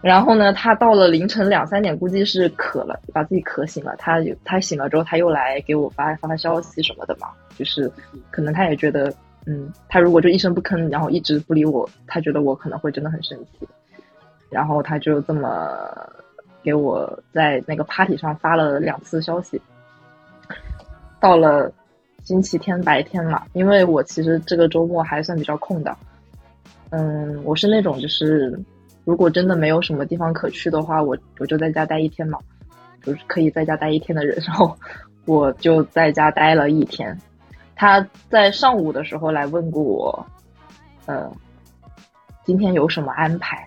[0.01, 3.95] 然后呢，他到了凌晨两三点，估计是渴了，把自己渴醒了。
[3.97, 7.91] 他他醒了之后，他又来给我发发消息什么的嘛，就是
[8.31, 9.13] 可能他也觉得。
[9.49, 13.65] 嗯，他如果就一声不吭，然后一直不理我，他觉得我可能会真的很生气，
[14.49, 15.79] 然后他就这么
[16.61, 19.61] 给我在那个 party 上发了两次消息。
[21.21, 21.71] 到了
[22.23, 25.95] 星期天白天嘛，因为我其实这个周末还算比较空的，
[26.89, 28.59] 嗯，我是那种就是
[29.05, 32.37] 如果真的没有什么地方可去的话，我我就在家待一天嘛，
[33.01, 34.77] 就是可以在家待一天的人， 然后
[35.23, 37.17] 我就在家待了一天。
[37.77, 40.25] 他在上午的时候来问过我，
[41.05, 41.31] 呃，
[42.43, 43.65] 今天有什么安排？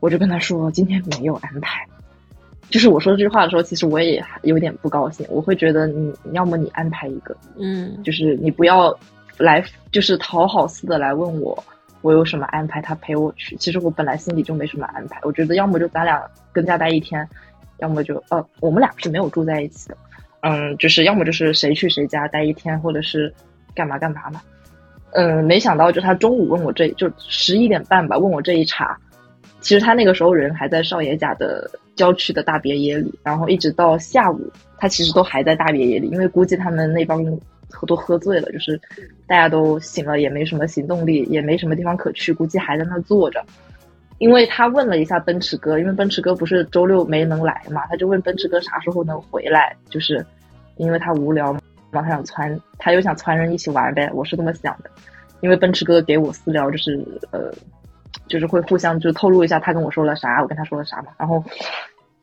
[0.00, 1.84] 我就跟他说今天没有安排。
[2.68, 5.26] 就是我说这句话的时候，其实我也有点不高兴。
[5.30, 8.96] 我会觉得你要么你安排一个，嗯，就是你不要
[9.38, 11.64] 来，就是讨好似的来问我
[12.00, 13.56] 我有什么安排，他陪我去。
[13.56, 15.18] 其实我本来心里就没什么安排。
[15.22, 16.22] 我觉得要么就咱俩
[16.52, 17.28] 跟家待一天，
[17.78, 19.96] 要么就呃，我们俩是没有住在一起的。
[20.42, 23.32] 嗯，就是要么就是谁去谁家待一天，或者是
[23.74, 24.42] 干嘛干嘛嘛。
[25.12, 28.98] 嗯，没想到就他中午问我这就十一点半吧，问我这一茬。
[29.60, 37.24] 其实他那个时候人还在少爷家的郊区的大别野里，然后一直到下午，他其实都还在大别野里，因为估计他们那帮
[37.86, 38.80] 都喝醉了，就是
[39.26, 43.44] 大家都醒了，也没什么行动力，也没什么地方可去，估计还在那坐着。
[44.22, 50.24] 因为他问了一下奔驰哥，因为奔驰哥不是周六没能来嘛，他就问奔驰哥啥时候能回来，就是
[50.76, 51.60] 因为他无聊嘛，
[51.90, 54.88] 他想攒，他又想攒人一起玩呗，我是这么想的。
[55.40, 57.52] 因为奔驰哥给我私聊，就是呃，
[58.28, 61.42] 就是会互相就透露一下他跟我说了啥，我跟他说了啥嘛，然后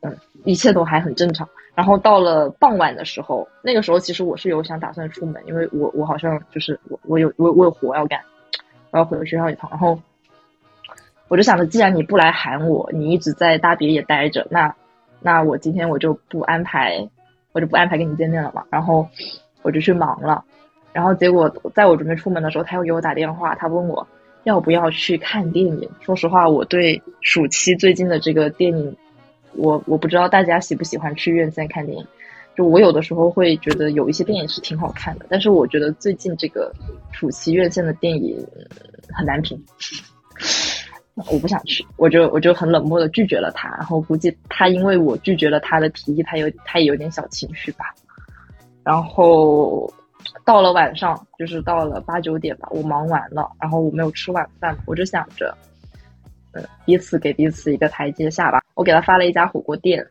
[0.00, 1.46] 嗯，一切都还很正常。
[1.74, 8.18] 然后到了傍晚的时候，那个时候其实我是有想打算出门，因为我我好像就是我我有我我有活要干，
[8.90, 10.00] 我要回学校一趟，然后。
[11.30, 14.74] 我就想着，既然你不来喊我，你一直在大别野待着，那
[15.20, 17.08] 那我今天我就不安排，
[17.52, 18.64] 我就不安排跟你见面了嘛。
[18.68, 19.08] 然后
[19.62, 20.44] 我就去忙了，
[20.92, 24.04] 然后结果在我准备出门的时候，他又给我打电话，他问我
[24.42, 25.88] 要不要去看电影。
[26.00, 28.96] 说实话，我对暑期最近的这个电影，
[29.52, 32.04] 我我不知道大家喜不喜欢去院线看电影。
[32.56, 36.74] 就我有的时候会觉得有一些电影是挺好看的，但是我觉得最近这个
[37.12, 38.44] 暑期院线的电影
[39.12, 39.56] 很难评。
[41.16, 47.92] 我不想去，我就我就很冷漠的拒绝了他，然后估计他因为我拒绝了他的提议，他有他也有点小情绪吧。
[48.82, 49.92] 然后
[50.44, 55.54] 到了晚上，就是到了八九点吧，我忙完了，然后我没有吃晚饭，我就想着，
[56.52, 58.62] 嗯，彼此给彼此一个台阶下吧。
[58.74, 60.06] 我给他发了一家火锅店，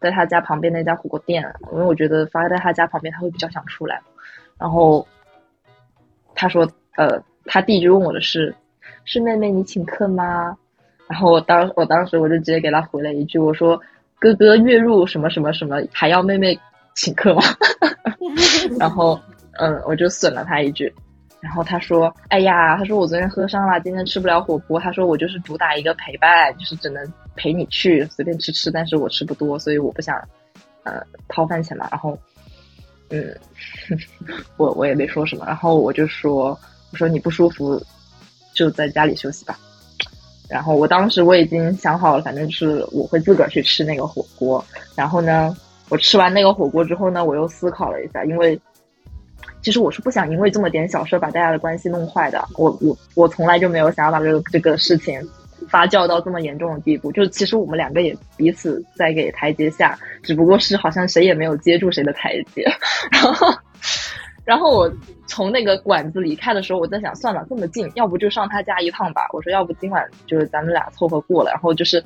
[0.00, 4.00] 在他家旁边那家火锅店，因为我觉得发在他家旁边他会比较想出来。
[4.58, 5.06] 然后
[6.34, 8.52] 他说，呃，他第一句问我的是。
[9.10, 10.54] 是妹妹，你请客吗？
[11.08, 13.80] 然后我当我当时我就直接给他回了一句，我说
[14.18, 16.58] 哥哥月入什么什么什么，还要妹妹
[16.94, 17.40] 请客吗？
[18.78, 19.18] 然后
[19.58, 20.92] 嗯，我就损了他一句。
[21.40, 24.78] 然后他说，哎呀，他说我昨天喝伤了，今天吃不了火锅。
[24.78, 27.02] 他说我就是主打一个陪伴，就是只能
[27.34, 30.22] 陪你去随便吃吃，但是我吃不多，所以我不想
[30.82, 31.88] 呃掏饭钱嘛。
[31.90, 32.18] 然后
[33.08, 33.34] 嗯，
[34.58, 35.46] 我我也没说什么。
[35.46, 36.48] 然后我就说，
[36.92, 37.82] 我说你不舒服。
[38.58, 39.56] 就在家里休息吧，
[40.48, 44.64] 然后我当时我已经想好了，反正就是我会自个儿去吃那个火锅。
[44.96, 45.56] 然后呢，
[45.88, 48.60] 我吃完那个火锅之后呢，我又思考了一下，因为
[49.62, 52.44] 其实我是不想因为这么点小事把大家的关系弄坏的。
[52.56, 55.20] 我我我从来就没有想要把这个这个事情
[55.68, 57.12] 发酵到这么严重的地步。
[57.12, 62.64] 就其实我们两个也彼此在给台阶下，只不过是好像谁也没有接住谁的台阶。
[63.12, 63.46] 然后。
[64.48, 64.90] 然后我
[65.26, 69.28] 从那个馆子离开的时候，我在想，算了，这么近，要不就上他家一趟吧。
[69.34, 71.50] 我说，要不今晚就是咱们俩凑合过了。
[71.50, 72.02] 然后就是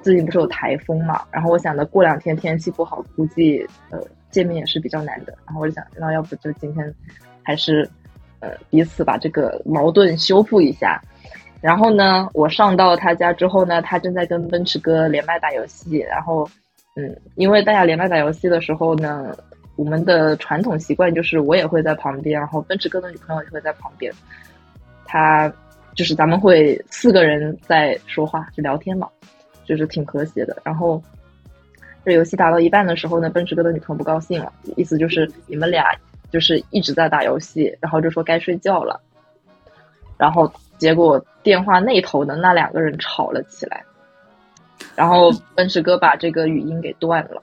[0.00, 4.00] 最近不是有台风嘛，然后我想着过两天天气不好，估计呃
[4.30, 5.36] 见面也是比较难的。
[5.44, 6.94] 然后我就想，那要不就今天
[7.42, 7.90] 还是
[8.38, 11.02] 呃彼此把这个矛盾修复一下。
[11.60, 15.96] 然后呢，我上到他家之后呢，他正在跟奔驰哥连麦打游戏。
[15.96, 16.48] 然后
[16.94, 19.36] 嗯，因为大家连麦打游戏的时候呢。
[19.76, 24.12] 我们的传统习惯就是我也会在旁边，然后奔驰哥的女朋友也会在旁边。
[25.04, 25.52] 他
[25.94, 29.08] 就是咱们会四个人在说话，就聊天嘛，
[29.64, 30.56] 就是挺和谐的。
[30.64, 31.02] 然后
[32.04, 35.94] 这游戏打到一半的时候呢，奔驰哥的女朋友不高兴了，意思就是你们俩
[36.30, 39.00] 就是一直在打游戏，然后就说该睡觉了。
[40.18, 43.84] 然后结果电话那头的那两个人吵了起来，
[44.94, 47.42] 然后奔驰哥把这个语音给断了。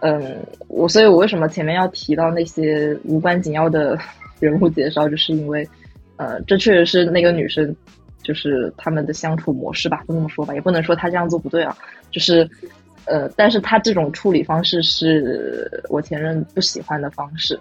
[0.00, 0.36] 嗯，
[0.68, 3.98] 我所以，我为什么前面要提到那些无关紧要的
[4.38, 5.68] 人物介绍，就是因为，
[6.16, 7.74] 呃，这确实是那个女生，
[8.22, 11.76] 就是他们的相处模式吧，就这么说吧，也不能说她这样做不对啊，
[12.10, 12.48] 就是，
[13.04, 17.60] 呃，但是她这种处理方式是我前任不喜欢的方式，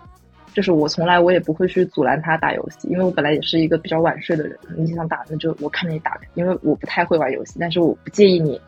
[0.53, 8.59] 就是我从来我也不会去阻拦他打游戏，因为我本来也是一个比较晚睡的人，你想打那就我看着你打，因为我不太会玩游戏，但是我不介意你，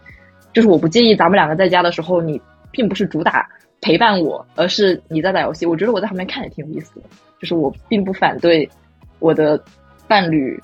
[0.51, 2.39] 就是我不介意咱们两个在家的时候，你
[2.71, 3.47] 并不是主打。
[3.83, 5.65] 陪伴我，而是你在打游戏。
[5.65, 7.01] 我觉得我在旁边看也挺有意思的，
[7.39, 8.69] 就是我并不反对
[9.17, 9.59] 我的
[10.07, 10.55] 伴侣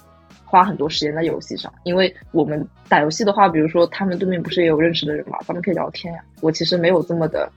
[0.46, 6.24] 花很多时间在游戏上，因为我们打游戏的话，比如说他们对面不是也有认识的人嘛，咱们可以聊天呀。
[6.42, 7.52] 我其实没有这么的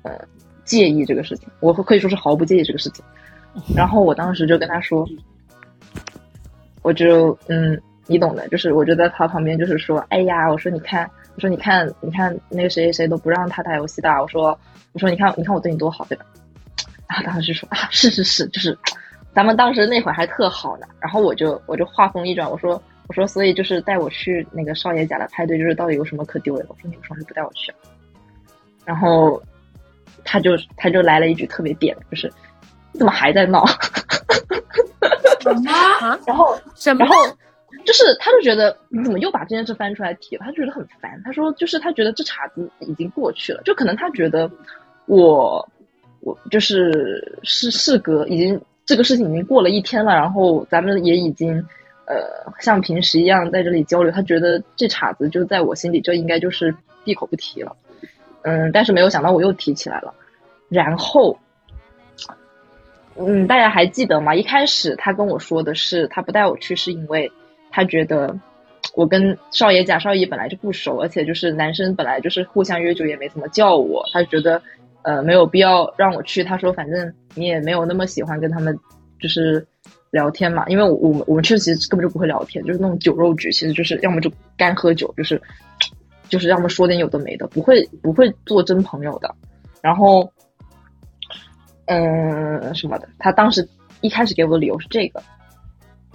[0.00, 0.18] 呃
[0.64, 3.04] 介意这个事情，我可以说是毫不介意这个事情。
[3.76, 5.06] 然后我当时就跟他说，
[6.80, 11.06] 我就嗯，你懂的，就是我就在他旁边，就是说，哎呀，我说你看。
[11.34, 14.08] 我说你看，你看那个谁谁谁都不让他打游戏的。
[14.20, 14.56] 我说，
[14.92, 16.24] 我说你看，你看我对你多好，对吧？
[17.08, 18.78] 然后当时就说啊，是是是，就是，
[19.34, 20.86] 咱们当时那会儿还特好呢。
[21.00, 26.64] 然后我就我就话锋一转，我说我说，所以就是带我去那个少爷家的派对，就是到底有什么可丢的？
[26.68, 27.72] 我说你为什么不带我去？
[28.84, 29.42] 然后
[30.24, 32.32] 他就他就来了一句特别点，就是
[32.92, 33.66] 你怎么还在闹？
[35.40, 36.18] 什么？
[36.26, 37.04] 然后什么？
[37.04, 37.14] 然后。
[37.84, 41.20] 就是他就觉得你怎么又把这件事翻出来提了，他觉得很烦。
[41.24, 44.50] 他说就是他觉得这茬子已经过去了，就可能他觉得
[45.06, 45.68] 我
[46.20, 51.56] 我就是是事隔已经这个事情已经过了一天了，然后咱们也已经
[52.06, 56.74] 呃像平时一样在这里交流，他觉得这茬子就在我心里就应该就是
[57.04, 57.76] 闭口不提了。
[58.42, 60.14] 嗯，但是没有想到我又提起来了，
[60.68, 61.38] 然后
[63.16, 64.34] 嗯，大家还记得吗？
[64.34, 67.30] 一开始他跟我说的是他不带我去是因为。
[67.74, 68.38] 他觉得
[68.94, 74.62] 我跟少爷贾少爷本来就不熟，而且就是男生本来就是互相约酒也没怎么叫我，他觉得
[75.02, 76.44] 呃没有必要让我去。
[76.44, 78.78] 他说反正你也没有那么喜欢跟他们
[79.18, 79.66] 就是
[80.12, 85.42] 聊天嘛，因为我我们我们确实其实根本就不会聊天，就是那种酒肉局，其实就是要么就干喝酒，就是
[86.28, 89.34] 就是要么说点有的没的，不会不会做真朋友的。
[89.82, 90.30] 然后，
[91.86, 93.68] 嗯，什么的，他当时
[94.00, 95.20] 一开始给我的理由是这个，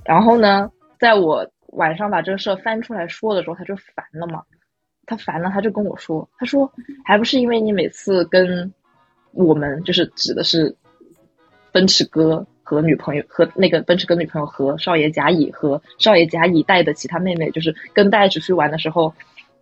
[0.05, 4.43] 然后呢，在我晚上把这个事儿翻出来说的时候，他就烦了嘛。
[5.05, 6.71] 他烦了，他就跟我说：“他说
[7.03, 8.71] 还不是因为你每次跟
[9.31, 10.75] 我们，就是指的是
[11.71, 19.11] 奔驰哥和女朋友和那个奔驰哥女朋友和少爷甲乙和少爷甲乙带的其他妹妹，就是跟大家出去玩的时候，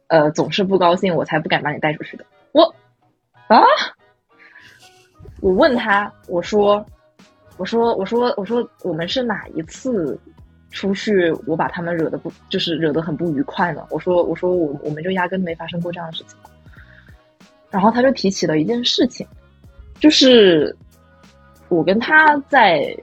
[0.07, 2.75] 呃，总是不高兴，我才不敢把你带出去的。”我
[3.47, 3.63] 啊，
[5.39, 6.85] 我问他，我说，
[7.55, 10.19] 我说，我说，我说，我们是哪一次？
[10.69, 13.85] 出去，我把他们惹得不，就是惹得很不愉快呢。
[13.89, 16.37] 我说，我说我我们就压根没发生过这样的事情。
[17.71, 19.25] 然后他就提起了一件事情，
[19.99, 20.75] 就是
[21.69, 22.95] 我跟他在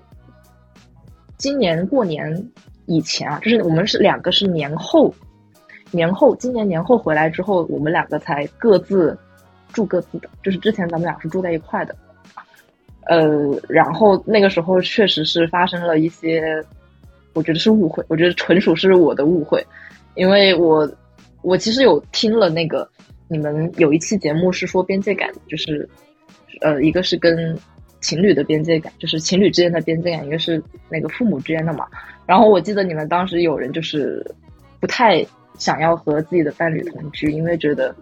[1.36, 2.50] 今年过年
[2.86, 5.12] 以前啊，就是我们是两个是年后，
[5.90, 9.18] 年后今年年后回来之后，我们两个才各自
[9.72, 11.96] 住各自的，就是之前咱们俩是住在一块的。
[13.06, 13.28] 呃，
[13.68, 16.62] 然后那个时候确实是发生了一些。
[17.34, 19.64] 我觉得是误会，我觉得纯属是我的误会，
[20.14, 20.90] 因为我
[21.42, 22.88] 我其实有听了那个
[23.28, 25.86] 你们有一期节目是说边界感，就是
[26.60, 27.58] 呃一个是跟
[28.00, 31.86] 情侣的边界感，就是情侣之间的边界感，一个是那个父母之间的嘛。
[32.24, 34.24] 然后我记得你们当时有人就是
[34.78, 35.26] 不太
[35.58, 37.94] 想要和自己的伴侣同居，因为觉得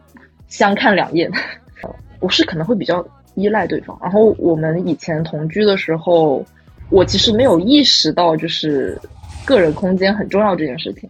[0.46, 1.30] 相看两厌。
[2.20, 3.04] 我是可能会比较
[3.34, 6.44] 依赖对方，然后我们以前同居的时候，
[6.90, 9.00] 我其实没有意识到就是。
[9.44, 11.08] 个人空间很重要这件事情，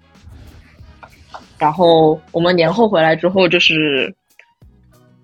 [1.58, 4.14] 然后我们年后回来之后，就是，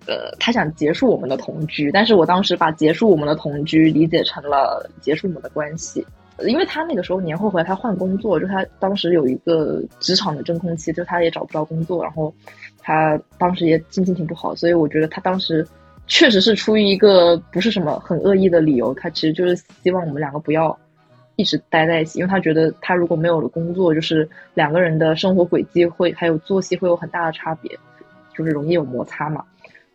[0.07, 6.07] 呃，他想结束我们的同居，但是我当时把结束我们的同居理解成了结束我们的关系，
[6.47, 12.33] 因为他那个时候年后回来，他换工作，就他当时有一个职场的真空期，就他也找不着工作，然后
[12.81, 15.67] 他当时也心情挺不好，所以我觉得他当时
[16.07, 20.79] 确实是出于一个不是什么很恶意的理由，他其实就是希望我们两个不要。
[21.39, 27.79] 一直待在一起，因为他觉得他如果没有了工作，就是两个人的生活轨迹会还有作息会有很大的差别，
[28.37, 29.45] 就是容易有摩擦嘛。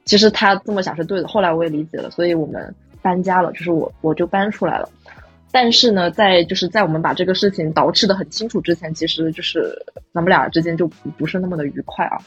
[0.06, 4.88] 其实他这么想是对的，后来我也理解了，所以我们搬家了，就是我我就搬出来了。
[5.52, 12.18] 但是呢，在就是在我们把这个事情导致的很清楚之前，其实就是咱们俩之间就不是那么的愉快啊。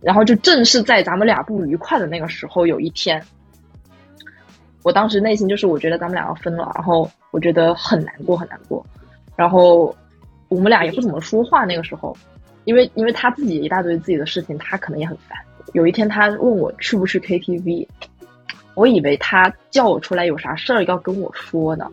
[0.00, 3.24] 然后就正是在咱们俩不愉快的那个时候，有一天。
[4.82, 8.84] 我当时内心就是我觉得咱们俩要分了，然后我觉得很难过很难过，
[9.36, 9.94] 然后
[10.48, 12.16] 我们俩也不怎么说话那个时候，
[12.64, 15.38] 因为因为他自己一大堆自己的事情，他可能也很烦。
[15.72, 17.86] 有一天他问我去不去 KTV，
[18.74, 21.88] 我以为他叫我出来有啥事儿要跟我说呢，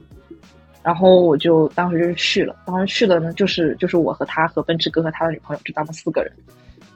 [0.82, 6.32] 然后我就当时就是去了，当时去了呢就是就是我和他和奔驰哥和他的女朋友就咱们四个人，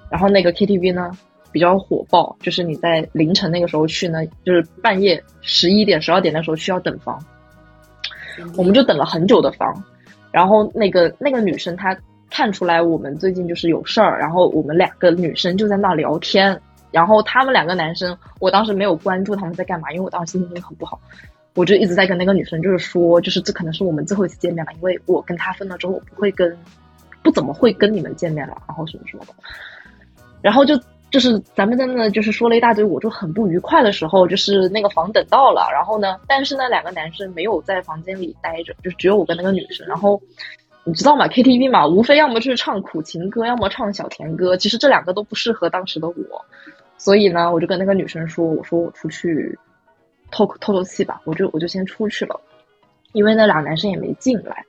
[0.10, 1.16] 然后那个 KTV 呢。
[1.54, 7.24] 比较火爆，就是你在凌晨那个时候去呢，就是半夜十一点、十二点的时候需要等房，
[8.58, 9.84] 我们就等了很久的房。
[10.32, 11.96] 然后那个那个女生她
[12.30, 16.60] 看出来我们最近就是有事儿，然后我们两个女生就在那聊天。
[16.92, 21.00] 然后他们两个男生，我当时没有关注他们在干嘛，因为我当时心情很不好，
[21.56, 26.56] 我就一直在跟那个女生就是说，就是这可能是我们最后一次见面了，因为我跟他分了之后，我不会跟
[27.24, 29.34] 不怎么会跟你们见面了，然后什么什么的，
[30.42, 30.80] 然后就。
[31.14, 39.86] 就是咱们在那，就是说了一大堆，我就很不愉快的时候，就是那个房等到了，然后呢，但是那两个男生没有在房间里待着，就只有我跟那个女生。
[39.86, 40.20] 然后
[40.84, 44.58] 你知道吗？KTV 嘛，无非要么就是唱苦情歌，要么唱小甜歌。
[44.58, 46.44] 其实这两个都不适合当时的我，
[46.98, 49.56] 所以呢，我就跟那个女生说：“我说我出去
[50.32, 52.42] 透透透气吧。”我就我就先出去了，
[53.12, 54.66] 因为那俩男生也没进来，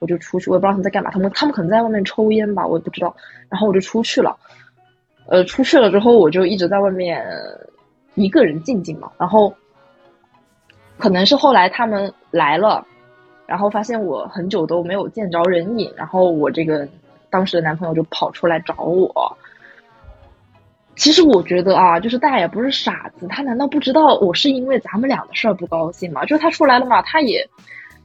[0.00, 3.16] 我就出去，我也不知道他们在干嘛，他们他们可能在外面抽烟吧，我也不知道。
[3.48, 4.36] 然后我就出去了。
[5.30, 7.22] 呃，出去了之后，我就一直在外面
[8.14, 9.12] 一个人静静嘛。
[9.18, 9.52] 然后，
[10.96, 12.86] 可能是后来他们来了，
[13.46, 16.88] 然后发现我很久都没有见着人影，然后我这个
[17.28, 19.36] 当时的男朋友就跑出来找我。
[20.96, 26.24] 其实我觉得啊，就是大爷不是傻子，他难道不知道我是因为咱们俩的事儿不高兴吗？
[26.24, 27.46] 就是他出来了嘛，他也，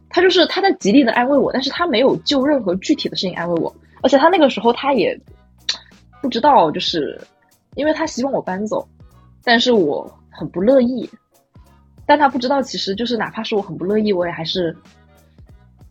[0.10, 5.18] 他就是他在极力的安慰我，但是他没有就任何具体的事情安慰我，而且他那个时候他也。
[6.24, 7.20] 不知道，就是
[7.76, 8.88] 因为他希望我搬走，
[9.44, 11.10] 但是我很不乐意。
[12.06, 14.74] 但他不知道，其实就是哪怕是我很不乐意，我也还是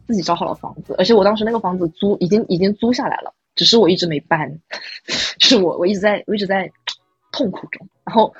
[0.07, 4.59] 自己找好了房子，而且我当时那个房子租已经已经租下来了，只是我一直没搬，
[5.39, 6.71] 就是我我一直在我一直在
[7.31, 8.35] 痛苦中，然后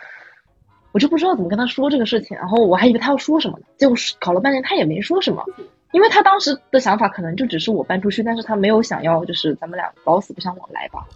[0.93, 5.45] 我就不知道怎么跟他说这个事情，然后我还以为他要说什么呢，结果搞了半天他也没说什么，
[5.93, 11.07] 因为他当时的想法可能就只是我搬出去，但是他没有想要就是咱们俩老死不相往来吧，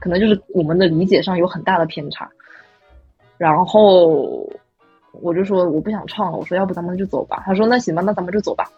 [0.00, 2.28] 可能就是我们的理解上有很大的偏差。
[3.38, 4.50] 然后
[5.12, 7.42] 我就说我不想唱了，我说要不咱们就走吧。
[7.46, 8.68] 他说那行吧，那咱们就走吧。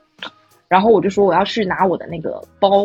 [0.68, 2.84] 然后我就说我要去拿我的那个包，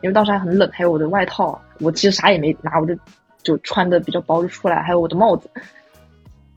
[0.00, 1.60] 因为当时还很冷，还有我的外套。
[1.80, 2.94] 我其实啥也没拿，我就
[3.42, 5.50] 就穿的比较薄就出来，还有我的帽子。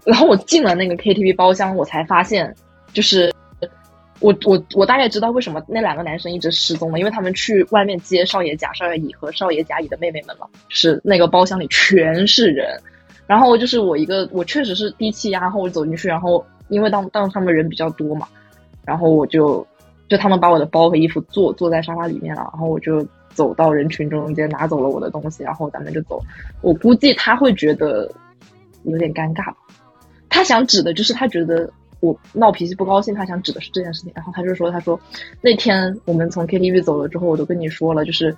[0.05, 2.55] 然后我进了那个 KTV 包厢，我才发现
[2.93, 3.34] 就是。
[4.21, 10.49] 我我我大概知道为什么那两个男生一直失踪了，因为他们去外面接少爷甲、少爷乙和少爷甲乙的妹妹们了。
[10.69, 12.79] 是那个包厢里全是人，
[13.27, 18.25] 然后就是我一个，我确实是低气压，然后我走进去，然后因为当当他们人比较多嘛，
[18.85, 19.67] 然后我就
[20.07, 26.21] 就他们把我的包和衣服坐坐在沙发里面了，然后我就走到人群中间拿走了我的东西，然后咱们就走。
[26.61, 28.09] 我估计他会觉得
[28.85, 29.53] 有点尴尬，
[30.29, 31.69] 他想指的就是他觉得。
[32.01, 34.99] 我闹脾气不高兴，他想指的是这件事情，然后他就说：“他说
[35.41, 38.35] 那天我们从 KTV 走了之后，我都跟你说了，就是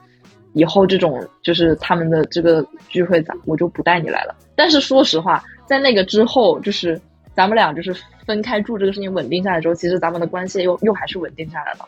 [0.53, 4.35] 以后这种就是他们的这个聚会，咱我就不带你来了。
[4.55, 6.99] 但是说实话，在那个之后，就是
[7.35, 7.93] 咱们俩就是
[8.25, 11.79] 分开住这个事情稳定下来之后，其实咱们的关系又又还是稳定下来了。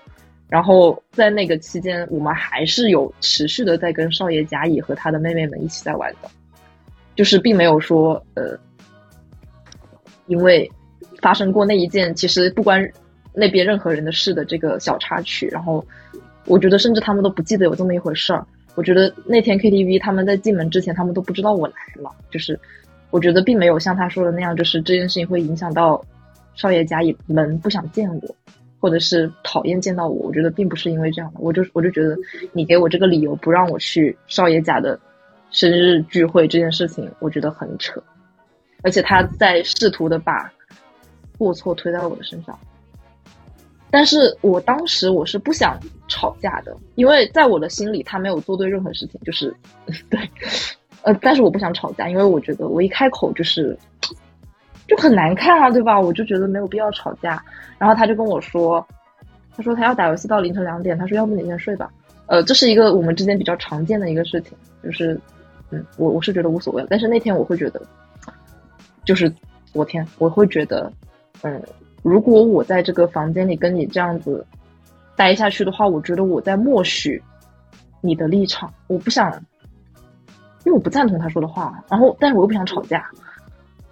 [0.49, 6.29] 然后在那个期间，我们还是有持续的在跟少爷甲乙和他的妹妹们一起在玩的，
[7.15, 8.57] 就是并没有说呃，
[10.25, 10.69] 因为。”
[11.21, 12.89] 发生过那一件其实不关
[13.33, 15.85] 那边任何人的事的这个小插曲，然后
[16.45, 18.45] 我觉得甚至他们都不记得有这么一回事儿。
[18.75, 22.09] 我觉得那天 KTV 他们在进门之前，他们都不知道我来了。
[22.31, 22.57] 就是
[23.11, 26.03] 我觉得并没有像他说的那样，就是这件事情会影响到
[26.55, 28.35] 少爷家门不想见我，
[28.79, 30.27] 或者是讨厌见到我。
[30.27, 32.17] 我觉得并不是因为这样的，我就我就觉得
[32.53, 34.99] 你给我这个理由不让我去少爷家的
[35.51, 38.01] 生日聚会这件事情，我觉得很扯，
[38.81, 40.51] 而且他在试图的把。
[41.39, 42.59] 过错推在我的身上，
[43.89, 45.79] 但是我当时我是不想
[46.09, 49.55] 吵架的，因为在我的心里他没有做对任何事情，就是
[50.11, 50.19] 对，
[51.01, 53.75] 呃，但是我不想吵架，因为我觉得我一开口就是
[54.85, 55.97] 就很难看啊，对吧？
[55.99, 57.41] 我就觉得没有必要吵架。
[57.77, 58.85] 然后他就跟我说，
[59.55, 61.89] 他说他要打游戏到凌晨两点，他说要不你先睡吧。
[62.27, 65.19] 呃，这是一个我们之间比较常见的一个事情，就是
[65.71, 67.81] 嗯，我我是觉得无所谓，但是那天我会觉得，
[69.05, 69.33] 就是
[69.71, 70.91] 昨天我会觉得。
[71.41, 71.61] 嗯，
[72.03, 74.45] 如果我在这个房间里跟你这样子
[75.15, 77.21] 待下去的话，我觉得我在默许
[78.01, 78.73] 你的立场。
[78.87, 79.31] 我不想，
[80.65, 81.83] 因为我不赞同他说的话。
[81.89, 83.05] 然后，但是我又不想吵架，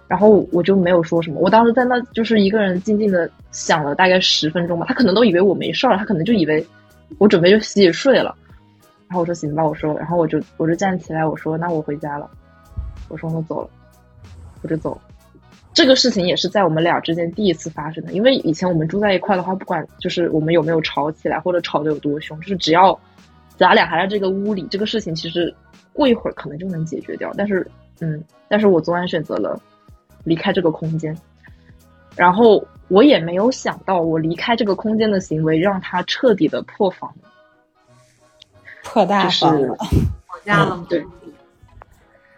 [0.06, 1.38] 然后我就没有说什么。
[1.40, 4.86] 我当时在那就是一个人静静的想了大概十分钟吧。
[4.88, 6.66] 他可能都以为我没事儿，他可能就以为
[7.18, 8.34] 我准备就洗洗睡了。
[9.08, 12.28] 然后我说行吧，我说，然后我就我就站起来，我说那我回家了。
[13.08, 13.70] 我说我走了，
[14.62, 15.00] 我就走。
[15.78, 22.98] 这个事情也是在我们俩之间第一次发生的，因为以前我们住在一块的话，不管就是我们有没有吵起来，或者吵得有多凶，就是只要
[23.56, 25.54] 咱俩还在这个屋里，这个事情其实
[25.92, 27.32] 过一会儿可能就能解决掉。
[27.36, 27.64] 但是，
[28.00, 29.56] 嗯，但是我昨晚选择了
[30.24, 31.16] 离开这个空间，
[32.16, 37.14] 然后我也没有想到，我离开这个空间的行为让他彻底的破防，
[38.82, 39.76] 破大防了，
[40.26, 41.06] 吵架了，对。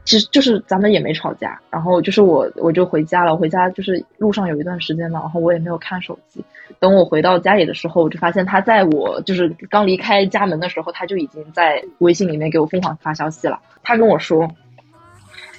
[0.04, 6.44] 其实就是咱们也没吵架，然后就是我我就回家了，回家就是路上有一段时间嘛，然后我也没有看手机。
[6.80, 13.60] 等我回到家里的时候，我就发现他在我就是刚离开家门的时候，他就已经在微信里面给我疯狂发消息了。
[13.82, 14.48] 他跟我说：“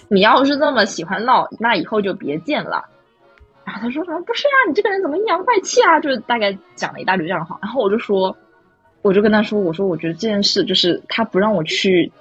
[0.10, 2.84] 你要是这么喜欢闹，那以后就别见了。”
[3.64, 7.60] 然后他说什么：“不是啊，你这个人怎么阴阳怪气啊？”就是大概讲了一大堆这样的话。
[7.62, 8.36] 然后我就说，
[9.04, 12.12] 我就跟他说：“我说我觉得这件事就是他不让我去。”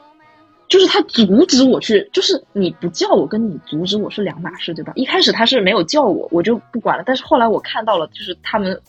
[0.71, 4.93] 就是他阻止我去，就是你不叫我跟你阻止我是两码事，对吧？
[4.95, 7.03] 一开始他是没有叫我，我就不管了。
[7.05, 8.81] 但是后来我看到了，就是他们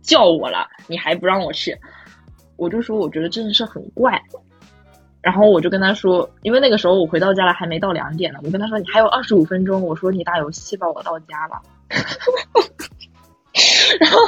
[0.00, 1.76] 叫我了，你还不让我去，
[2.56, 4.18] 我就说我觉得这件事很怪。
[5.20, 8.38] 然后我就跟他说，因为那个时候我回到家了，还没到两点呢。
[8.42, 11.60] 我跟他说你还有二十五分钟，我说你打游戏吧，我到家了。
[14.00, 14.18] 然后，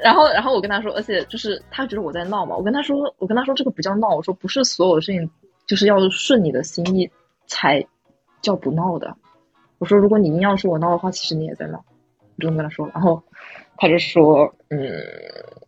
[0.00, 2.56] 然后，然后我跟他说，而且就是他觉得我在闹嘛。
[2.56, 5.28] 我跟他说，我跟他说这个不叫闹，我说不是所有的事情。
[5.70, 7.08] 就是要顺你的心意
[7.46, 7.86] 才
[8.42, 9.16] 叫不闹的。
[9.78, 11.84] 我说，如果你硬要说我闹的话，其实你也在闹。
[12.36, 13.22] 我就跟他说，然后
[13.76, 14.80] 他就说，嗯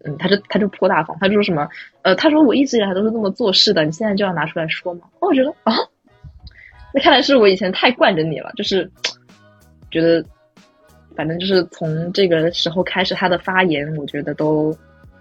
[0.05, 1.69] 嗯，他就他就颇大方，他就说什么，
[2.03, 5.03] 呃，他说我一直以来都是这么做事的，你现在就要拿出来说吗？
[5.21, 5.73] 我觉得啊，
[6.93, 8.91] 那看来是我以前太惯着你了，就是
[9.89, 10.25] 觉得，
[11.15, 14.77] 反正就是从这个时候开始，他的发言，我觉得都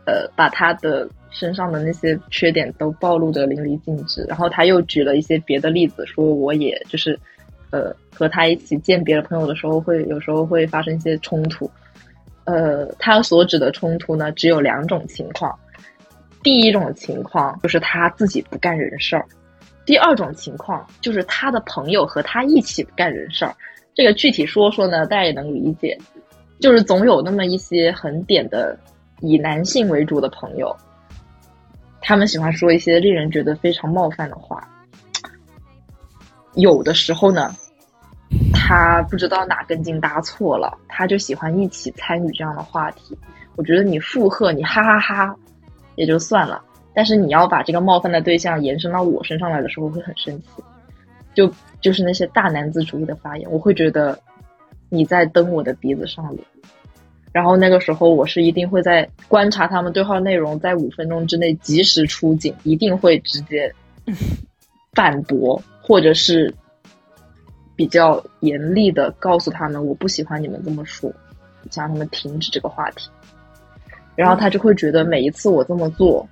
[0.08, 1.08] 呃把他的。
[1.32, 7.18] 身上的那些缺点都暴露的淋漓尽致，然后他又举了一些别的例子，说我也就是，
[7.72, 11.72] 呃，和他一起见别的朋友的时候，会有时候会发生一些冲突，
[12.44, 15.58] 呃，他所指的冲突呢，只有两种情况。
[16.44, 19.26] 第一种情况就是他自己不干人事儿，
[19.86, 23.56] 第二种情况就是他的朋友和他一起不干人事儿。
[23.94, 25.98] 这个具体说说呢，大家也能理解，
[26.60, 28.78] 就是总有那么一些很点的
[29.20, 30.76] 以男性为主的朋友，
[32.02, 34.68] 他们喜欢说一些令人觉得非常冒犯的话。
[36.56, 37.56] 有的时候呢，
[38.54, 43.18] 他不知道哪根筋搭错了，他就喜欢一起参与这样的话题。
[43.56, 45.36] 我觉得你附和，你哈哈哈。
[45.96, 50.48] 也就算了，但是你要把这个冒犯的对象延伸到我身上来的时候，会很生气。
[51.34, 54.18] 就就是那些大男子主义的发言，我会觉得
[54.90, 56.44] 你在蹬我的鼻子上脸。
[57.32, 63.74] 然后那个时候，我是一定会在观察他们对话内容，在五分钟之内及时出警，一定会直接
[64.94, 66.54] 反驳，或者是
[67.76, 71.10] 比较严厉的告诉他们，我不喜欢你们这么说，
[71.70, 73.10] 想让他们停止这个话题。
[74.14, 76.28] 然后他就会觉得每一次我这么做，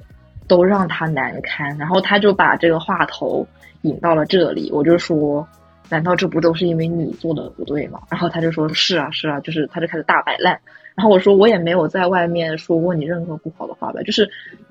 [0.50, 1.76] 都让他难堪。
[1.78, 3.48] 然后他就把这个话头
[3.84, 4.70] 引到了这里。
[4.74, 5.48] 我就说，
[5.88, 8.02] 难道这不都是因为你做的不对吗？
[8.12, 10.60] 然后他就说是啊是啊，就是他就开始大摆烂。
[11.00, 14.02] 然后我说我也没有在外面说过你任何不好的话吧。
[14.02, 14.30] 就是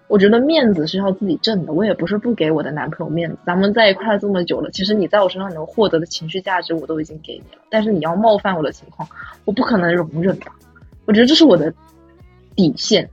[0.08, 1.72] 我觉得面子是要自己挣的。
[1.72, 3.38] 我也不是不给我的男朋友面子。
[3.46, 7.62] 咱们在一块这么久了，其实你在我身上能获得的情绪价值我都已经给你了。
[7.70, 9.08] 但是你要冒犯我的情况，
[9.46, 10.54] 我不可能容忍吧？
[11.06, 11.72] 我觉得这是我的。
[12.54, 13.08] 底线，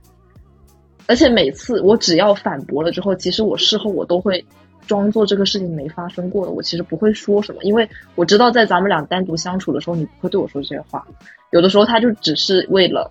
[1.06, 4.44] 而且每次我只要反驳了之后，其实我事后我都会
[4.86, 11.06] 装作这个事情没发生过的，我其实不会说什么，因为我知道在咱们俩单独相处的时候，你不会对我说这些话。
[11.50, 13.10] 有的时候他就只是为了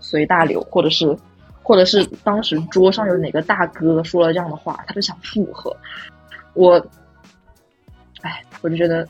[0.00, 1.16] 随大流，或者是，
[1.62, 5.76] 或者是当时桌上有哪个大哥说了这样的话，他就想附和
[6.54, 6.84] 我。
[8.22, 9.06] 哎，我就觉得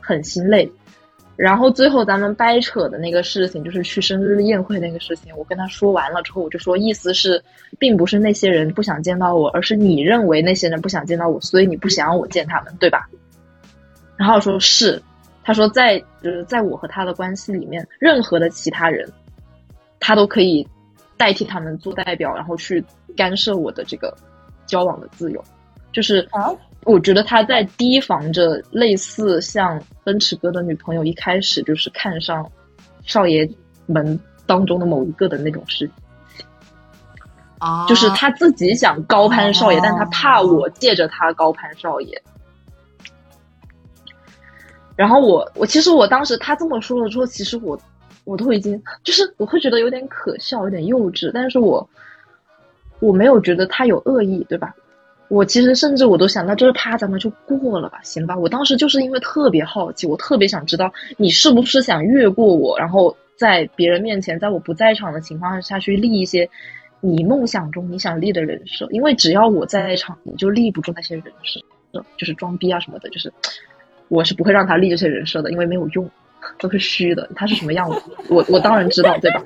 [0.00, 0.70] 很心累。
[1.38, 5.32] 然后最后咱们掰扯的那个事情，就是去生日宴会那个事情。
[5.36, 7.40] 我跟他说完了之后，我就说，意思是，
[7.78, 13.08] 并不是那些人不想见到我，而是你认为那些人不想见到我，所以你不想让我见他们，对吧？
[14.16, 15.00] 然后说是，
[15.44, 19.08] 他说在就是在我和他的关系里面，任何的其他人，
[20.00, 20.66] 他都可以
[21.16, 22.84] 代替他们做代表，然后去
[23.16, 24.12] 干涉我的这个
[24.66, 25.44] 交往的自由，
[25.92, 26.52] 就是啊。
[26.84, 32.50] 我觉得他在提防着类似像奔驰哥的女朋友一开始就是看上
[33.04, 33.48] 少爷
[33.86, 36.44] 们当中的某一个的那种事情，
[37.58, 42.22] 啊，就是他自己想高攀少爷，但他怕我借着他高攀少爷。
[44.96, 47.78] 然后我我其实我当时他这么说了之后，其实我
[48.24, 51.86] 我都已经就是我会觉得有点可笑，有点幼稚，但是我
[53.00, 54.74] 我没有觉得他有恶意，对吧？
[55.28, 58.36] 我其实甚至我都想到，就是啪，咱们就过了吧，行吧？
[58.36, 66.48] 我当时就是因为特别好奇，我特别想知道你是不是想越过我，然后在别人面前，在我不在场的情况下去立一些
[67.00, 68.88] 你梦想中你想立的人设。
[68.90, 71.60] 因为只要我在场，你就立不住那些人设，
[72.16, 73.30] 就是装逼啊什么的，就是
[74.08, 76.10] 我是不会让他立这些人设的，因为没有用，
[76.58, 77.28] 都是虚的。
[77.36, 79.42] 他是什么样子，我我当然知道，对吧？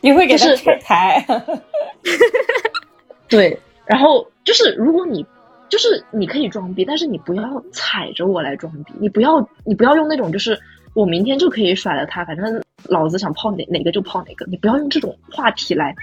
[0.00, 1.26] 你会给他拆台？
[3.28, 3.58] 对。
[3.86, 5.26] 然后就是，如果你
[5.68, 8.94] 就是你可以装逼，但是你不要踩着我来装逼。
[8.98, 10.58] 你不要，你不要用那种就是
[10.94, 14.46] 我明天就可以甩了他，反正老子想泡哪哪个就泡哪个。
[14.46, 15.94] 你不要用这种话题来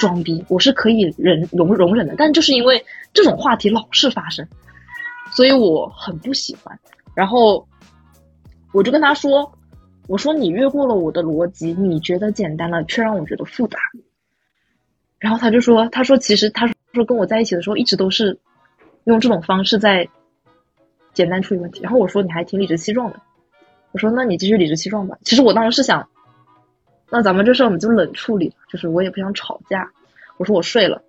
[0.00, 2.16] 装逼，我是可以忍容容忍的。
[2.18, 4.48] 但就是因为这种话题老是发生，
[5.30, 6.76] 所以我很不喜欢。
[7.14, 7.68] 然后
[8.72, 9.52] 我就跟他说
[10.08, 13.78] ：“我说你越过了我的逻辑，你觉得简单了，却让我觉得复杂。”
[15.20, 16.74] 然后他就说：“他说其实他。”说
[17.04, 18.38] 跟我在一起的时候，一直都是
[19.04, 20.06] 用这种方式在
[21.14, 21.80] 简单处理问题。
[21.82, 23.20] 然后我说你还挺理直气壮的，
[23.92, 25.16] 我说那你继续理直气壮吧。
[25.24, 26.06] 其实我当时是想，
[27.10, 29.90] 那咱们这事我们就冷处理，就是我也不想吵架。
[30.36, 31.02] 我说我睡了，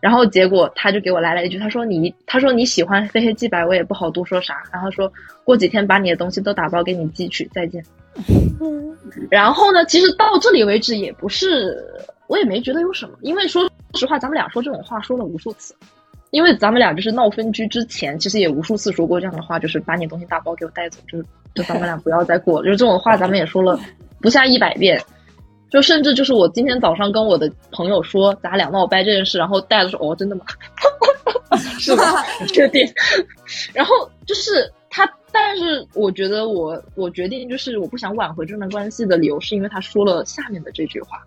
[0.00, 4.62] 然后结果他就给我来了一句，他说你他说你喜欢非黑即白，我也不好多说啥。
[4.72, 5.12] 然后说
[5.44, 7.84] 过几天把你的东西都打包给你寄去，再见。
[9.30, 11.84] 然后呢，其实到这里为止也不是，
[12.26, 13.70] 我也没觉得有什么，因为说。
[13.94, 15.74] 说实话，咱们俩说这种话说了无数次，
[16.30, 21.24] 因为咱们俩就是闹分居之前，其实也无数次说过这样的话，就是把你东西打包给我带走，就是
[21.54, 23.78] 就咱们俩不要再过，就是这种话咱们也说了
[24.20, 25.00] 不下一百遍，
[25.70, 30.44] 就甚至就是我今天早上跟我的朋友说咱俩闹掰这件事，然后带的说哦真的吗？
[31.78, 32.04] 是吧？
[32.48, 32.86] 确定？
[33.74, 33.94] 然后
[34.26, 41.22] 就是他，但是我觉得我我决定就是我不想挽回这段关系的理由，是因为他说了下面的这句话。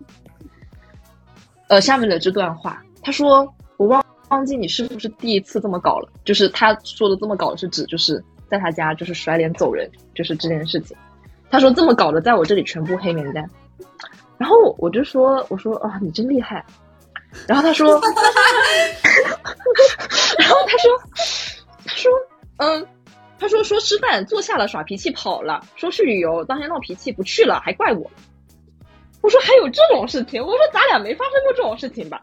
[1.68, 6.08] 呃，下面的这段话，他说：“我忘忘记你是不是第一次这么搞了？
[6.24, 10.96] 就是他说的这么搞是指就是在他家就是甩脸走人，就是这件事情。
[11.50, 13.48] 他说这么搞的，在我这里全部黑名单。
[14.38, 16.64] 然后我就说我说啊你真厉害，
[17.46, 17.92] 然后他说，
[20.38, 20.90] 然后他说
[21.84, 22.10] 他说
[22.58, 22.86] 嗯。
[23.38, 28.10] 他说说吃饭坐下了耍脾气跑了，说去旅游当天闹脾气不去了还怪我。
[29.26, 30.40] 我说还有这种事情？
[30.40, 32.22] 我说咱俩没发生过这种事情吧？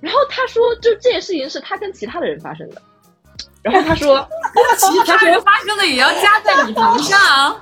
[0.00, 2.80] 然后他说就这件事情是他跟其他的人发生的。
[3.62, 4.24] 然后他说
[4.78, 7.60] 其他人发生的也要加在你头上，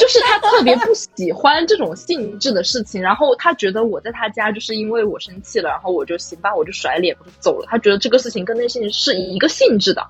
[0.00, 3.00] 就是他特别不喜欢这种性质的事情。
[3.00, 7.68] 然后他觉得我在他家就是因为我生气了，然后我就行吧，我就甩脸我就走了。
[7.70, 10.04] 他觉得这个事情跟那些是一个性质的。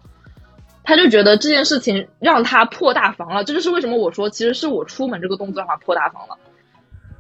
[0.85, 6.39] 他就觉得这件事情让他破大防了，这就是为什么我说其实是我出门这个动作让他破大防了。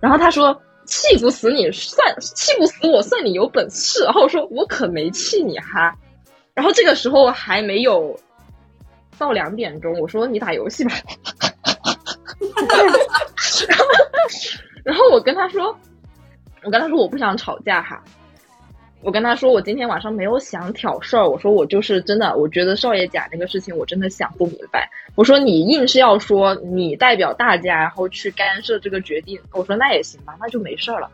[0.04, 0.54] 然后他说
[0.84, 4.04] 气不死你算气不死我算你有本事。
[4.04, 5.96] 然后我说我可没气你哈。
[6.52, 8.14] 然后这个时候还没有
[9.16, 10.92] 到两点钟，我说你打游戏吧。
[14.84, 15.74] 然后我跟他说，
[16.64, 18.04] 我跟他说我不想吵架哈。
[19.04, 21.28] 我跟他说，我今天晚上没有想挑事儿。
[21.28, 24.90] 我说我就是真的，我觉得少爷甲那个事情，我真的想不明白。
[25.14, 29.38] 我说你硬是要说你代表大家，然后去干涉这个决定。
[29.52, 31.10] 我说那也行吧，那就没事儿了。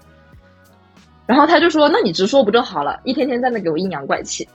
[1.26, 3.00] 然后他就说，那你直说不就好了？
[3.02, 4.48] 一天天在那给我阴阳怪气。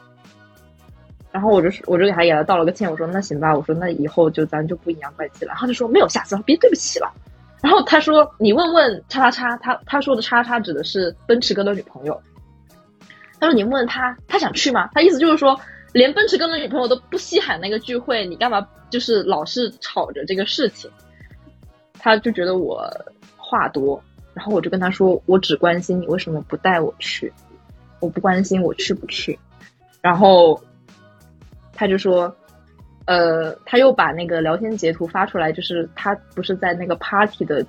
[1.29, 2.89] 然后我就我就给他给他道了个歉。
[2.89, 5.49] 我说那行吧，我说那以后就咱就不阴阳怪气了。
[5.49, 7.11] 然后他说没有下次，别对不起了。
[7.61, 12.17] 然后他说你问问叉叉叉，他他说的叉叉指的是奔驰哥的女朋友。
[13.45, 14.89] 他说：“你问他，他想去吗？
[14.91, 15.59] 他意思就是说，
[15.93, 20.89] 连奔驰哥的女朋友都不稀罕那个聚会，你干嘛就是老是吵着这个事情？
[21.99, 22.89] 他就觉得我
[23.37, 24.01] 话多，
[24.33, 27.31] 然后我就跟他说，我只关心你为什么不带我去，
[27.99, 29.37] 我不关心我去不去。
[30.01, 30.59] 然后
[31.71, 32.35] 他就说，
[33.05, 37.63] 呃，他又把那个聊天截图发出来，就是他不是在那个 party 的。”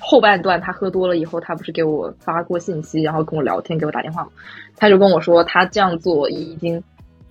[0.00, 4.30] 后半段他喝多了以后，他不是给我发过信息，然后跟我聊天，给我打电话吗？
[4.76, 6.82] 他就跟我说，他这样做已经，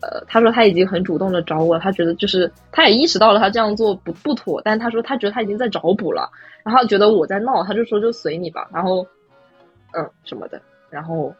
[0.02, 6.30] 呃，他说他已经很主动的找我，他觉得就是他也意识到了他这样做不不妥，但他说他觉得他已经在找补了，
[6.64, 9.06] 然后觉得我在闹，他就说就随你吧，然后，
[9.94, 11.34] 嗯什么的，然后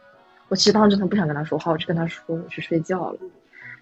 [0.48, 3.18] 我其实当时真的不想跟他说话，我就跟他说我去睡觉了，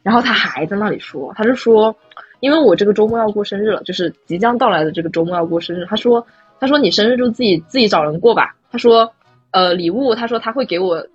[0.02, 1.94] 然后他还在那里说，他就说，
[2.40, 6.26] 因为我这个周末要过生日了，就是即将到来的这个周末要过生日，他说。
[6.58, 9.12] 他说：“你生日就自己自己找人过吧。”他说
[9.52, 11.06] ：“呃，礼物，他说他会给我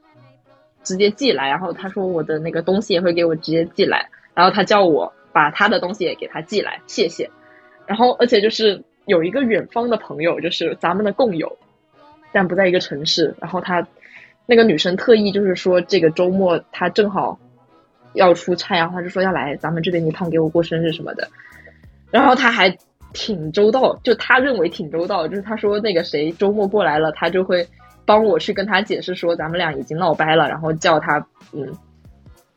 [0.83, 7.29] 直接寄来，然后他说我的那个东西也会给我直接寄来，然后他叫我把他的东西也给他寄来，谢谢。
[7.85, 11.57] 然后而且就是有一个远方的朋友，就是咱们的共友，
[12.31, 13.33] 但不在一个城市。
[13.39, 13.87] 然后他
[14.45, 17.39] 那个女生特意就是说这个周末他正好
[18.13, 21.27] 要出差，然后他就说要来咱们这边一趟给我过生日什么的。
[22.11, 22.77] 然后他还。”
[23.13, 27.67] 挺周到，就他认为挺周到，就是他说那个谁周末过来了，他就会
[28.05, 31.71] 帮我去跟他解释说咱们俩已经闹掰了，然后叫他嗯，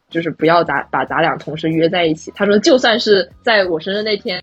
[0.09, 2.32] 就是不要咱把咱俩同时约在一起。
[2.35, 4.43] 他说就算是在我生日那天，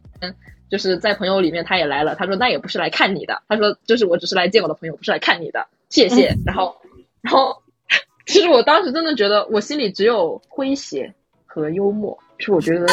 [0.70, 6.36] 就是在朋友里面他也来了，他说那也不是来看你的，他说就是我只是来见我的朋友，不是来看你的，谢谢。
[6.46, 6.76] 然后
[7.22, 7.62] 然后
[8.26, 11.14] 其实我当时真的觉得我心里只有诙谐
[11.46, 12.86] 和幽默，是我觉得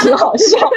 [0.00, 0.58] 挺好笑。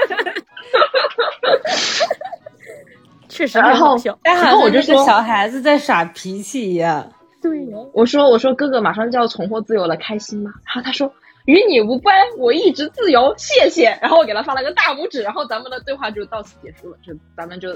[3.29, 7.11] 确实很好笑，然后我就说小孩子在耍脾气一样。
[7.41, 10.51] 对呀，我说我说哥哥马上就要重获自由了，开心吗？
[10.65, 11.11] 然后他说
[11.45, 13.97] 与你无关，我一直自由，谢谢。
[14.01, 17.75] 然后我给他发了个大拇指，然后咱们的对话就到此结束了，就咱们就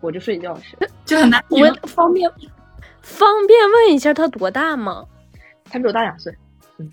[0.00, 1.44] 我就睡觉去，就很难。
[1.50, 2.30] 我方便
[3.02, 5.04] 方便问一下他多大吗？
[5.70, 6.34] 他比我大两岁，
[6.78, 6.90] 嗯，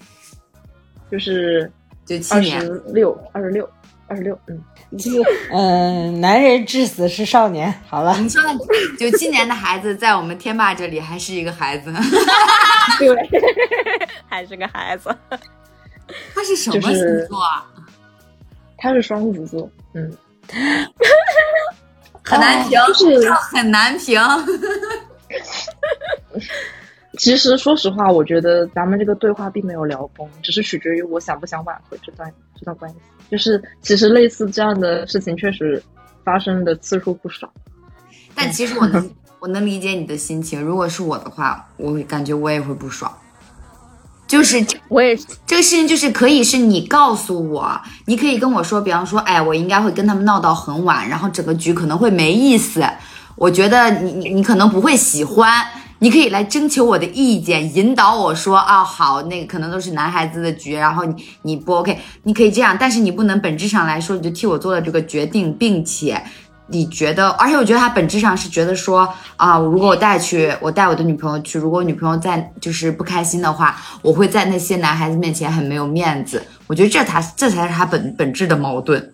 [1.09, 1.71] 就是
[2.05, 3.69] 九七年，二十六，二十六。
[4.07, 4.63] 二十六，嗯，
[5.51, 7.73] 嗯，男人至死是少年。
[7.87, 8.39] 好了，你说
[8.99, 11.91] 九七年的孩子在我们天霸这里还是一个孩子，
[12.99, 13.09] 对，
[14.29, 15.09] 还是个孩子。
[16.35, 17.65] 他是什么星座啊？
[18.77, 20.15] 他是双子座，嗯，
[22.23, 24.21] 很难评，就是很难评。
[27.17, 32.97] 其实说实话，我觉得咱们这个对话并没有聊崩，只是取决于我想不想挽回这段这段关系。
[33.29, 35.81] 就是其实类似这样的事情确实
[36.23, 37.51] 发生的次数不少，
[38.35, 39.09] 但其实我能
[39.39, 40.61] 我能理解你的心情。
[40.61, 43.11] 如果是我的话，我会感觉我也会不爽。
[44.27, 45.15] 就是我也
[45.45, 52.83] 这个事情就是可以是你告诉我，你可以跟我说，比方说，哎，我应该会跟他们闹到很晚，然后整个局可能会没意思。
[53.35, 55.65] 我觉得你你你可能不会喜欢。
[56.05, 66.21] 你可以来征求我的意见，引导我说啊，好，那个可能都是男孩子的局，然后你你不 OK，你可以这样，但是你不能本质上来说你就替我做了这个决定，并且
[66.67, 76.39] 你觉得，而且我觉得他本质上是觉得说啊，如果我带去，我带我的女朋友去，如果女朋友在就是不开心的话，我会在那些男孩子面前很没有面子。
[76.67, 79.11] 我觉得这才这才是他本本质的矛盾。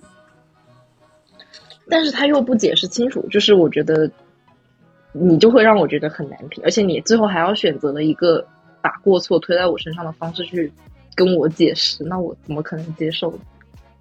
[1.89, 4.11] 但是他又不解释清楚，就是我觉得
[5.13, 8.45] 你就会让我觉得很难评，而且你最后还要选择了一个
[8.81, 10.71] 把过错推在我身上的方式去
[11.15, 13.37] 跟我解释，那我怎么可能接受呢？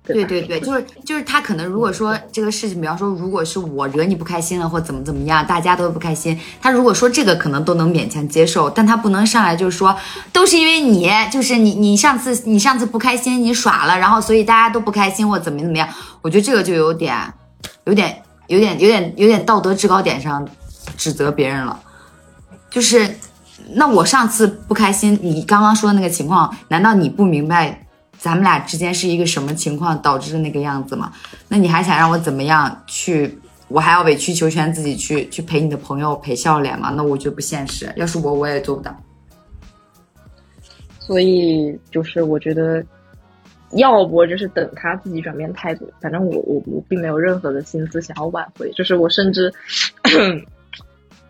[0.03, 9.95] 对对对，就是就是他可能如果说这个事情，比方说如果是我惹你不开心了，或怎么怎么样，大家都不开心，他如果说这个可能都能勉强接受，但他不能上来就是说
[10.33, 15.87] 都是因为你，就是你你上次你上次不开心，你耍了，然后所以大家都不开心或怎么怎么样，
[16.23, 17.17] 我觉得这个就有点
[17.85, 20.49] 有点有点有点有点道德制高点上
[21.01, 21.81] 指责别人了，
[22.69, 23.09] 就是
[23.73, 27.87] 那我上次不开心，你刚刚说的那个情况，难道你不明白？
[28.19, 31.11] 咱们俩之间是一个什么情况导致的那个样子吗？
[31.49, 33.39] 那你还想让我怎么样去？
[33.69, 36.93] 我还要委曲求全自己去去陪你的朋友陪笑脸吗？
[36.95, 37.91] 那我觉得不现实。
[37.97, 38.95] 要是我，我也做不到。
[40.99, 42.85] 所以就是我觉得，
[43.71, 45.91] 要不就是等他自己转变态度。
[45.99, 49.51] 反正我我我并没有任何的心思想要挽回，就是我甚至。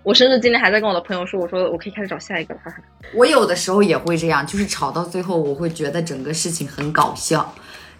[0.02, 2.60] 我甚至今天还在跟我的朋友说，我说我可以开始找下一个了。
[2.64, 2.78] 哈哈。
[3.14, 7.52] 我有的时候也会这样，就是吵到最后，我会觉得整个事情很搞笑，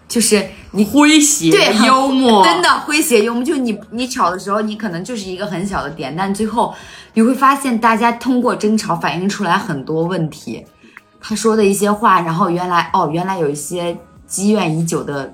[0.07, 3.43] 就是你诙谐对幽默，真的诙谐幽默。
[3.43, 6.73] 就你你吵的时候，你可能就是一个很小的点，但最后
[7.13, 10.65] 你会发现，大家通过争吵反映出来很多问题。
[11.21, 13.95] 他说的一些话，然后原来哦，原来有一些
[14.25, 15.31] 积怨已久的，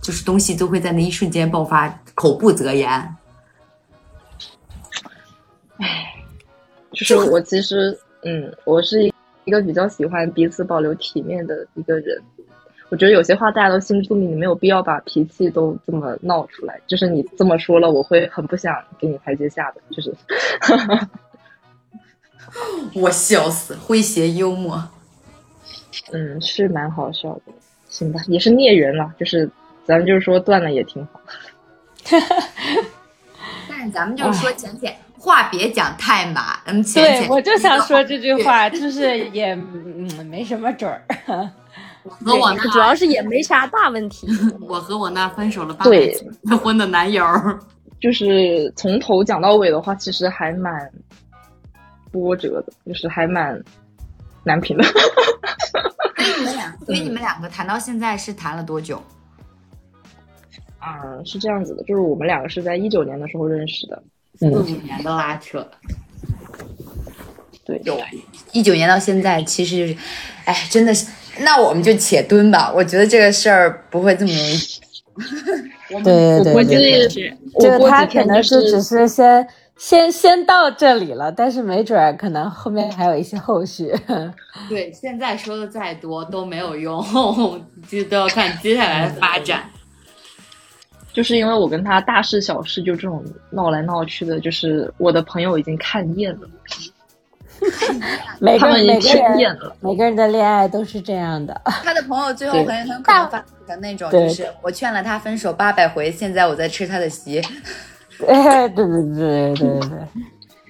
[0.00, 3.16] 就是东西都会在那一瞬间爆发，口不择言。
[5.80, 6.14] 唉，
[6.92, 9.04] 就是我其实，嗯，我是
[9.44, 12.20] 一个比较喜欢彼此保留体面的一个人。
[12.90, 16.80] 我觉得有些话大家都心知肚明，你没有必要把脾气都这么闹出来。
[16.86, 19.80] 就是你这么说了，我会很不想给你台阶下的。
[19.90, 20.14] 就是，
[22.98, 24.82] 我笑死，诙谐幽默，
[26.12, 27.52] 嗯，是蛮好笑的。
[27.90, 29.12] 行吧，也是孽缘了。
[29.18, 29.50] 就是
[29.84, 31.20] 咱们就是说断了也挺好。
[33.68, 34.96] 但是咱们就是说浅浅。
[35.18, 41.02] 话别讲太满，嗯，对我就想说这句话，就是也嗯没什么准儿。
[42.04, 44.26] 和我那主要是也没啥大问题。
[44.66, 46.10] 我和我那分手了八年
[46.44, 47.26] 结婚的男友，
[48.00, 50.72] 就是从头讲到尾的话，其实还蛮
[52.10, 53.62] 波折的，就是还蛮
[54.44, 54.84] 难评的。
[54.84, 59.02] 所以你们俩， 所以你们两个谈到现在是谈了多久？
[60.78, 64.02] 啊，是这样子的，就是我们两个是在一九年的时候认识的。
[64.38, 65.66] 四五年的拉扯，
[67.64, 67.98] 对，有
[68.52, 69.98] 一九年到现在，其实就是，
[70.44, 71.06] 哎，真的是，
[71.40, 72.72] 那我们就且蹲吧。
[72.72, 74.58] 我觉得这个事儿不会这么容易。
[76.04, 83.92] 对对对对，就他可能是只是先先先到这里了，但是没准儿可能后面还有一些后续。
[84.68, 87.02] 对，现在说的再多都没有用，
[87.90, 89.68] 就都要看接下来的发展。
[91.12, 96.48] 就是因为我跟他大事小事就这种闹来闹去的，就是我的朋友已经看厌了，
[98.38, 101.60] 每个人每个人每个人的恋爱都是这样的。
[101.82, 107.42] 他的朋友最后很很可能发的那种，就是我劝了他分手八百回，现在我在吃他的席。
[108.28, 109.90] 哎，对对对对对对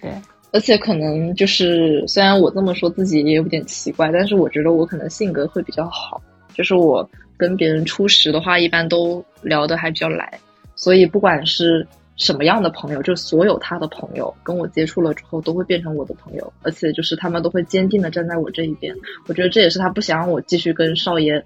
[0.01, 0.12] 对。
[0.51, 6.23] 而且可能就是虽然我这么说自己也有点奇怪，但是我觉得我可能性格会比较好，
[6.55, 7.06] 就是我。
[7.39, 10.39] 跟别人初识的话，一般都聊得还比较来，
[10.74, 11.86] 所以不管是
[12.16, 18.94] 什么样的朋友，就所有他的朋友跟我接触了之后，都会变成我的朋友，而且就是他们都会坚定的站在我这一边。
[19.28, 21.43] 我觉得这也是他不想让我继续跟少爷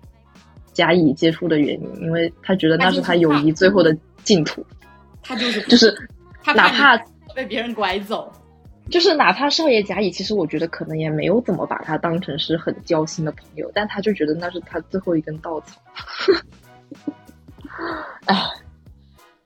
[0.73, 3.95] 甲乙接触的原因，因为他觉得那是他友谊最后的
[4.25, 4.65] 净土。
[5.23, 5.95] 他就是 就是，
[6.57, 6.97] 哪怕
[7.35, 8.33] 被别人拐走。
[8.91, 15.81] 就是哪怕少爷甲乙，其实我觉得可能也没有怎么把他当成是很交心的朋友，但他就觉得那是他最后一根稻草。
[18.27, 18.37] 哎，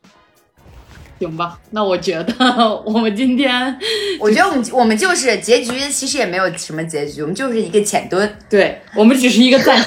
[1.21, 3.79] 行吧，那我觉得我们今天，
[4.21, 9.81] 我觉得我们我们就是结局，其实也没有什么结局，我们就是一个浅蹲，对我们只是一个暂。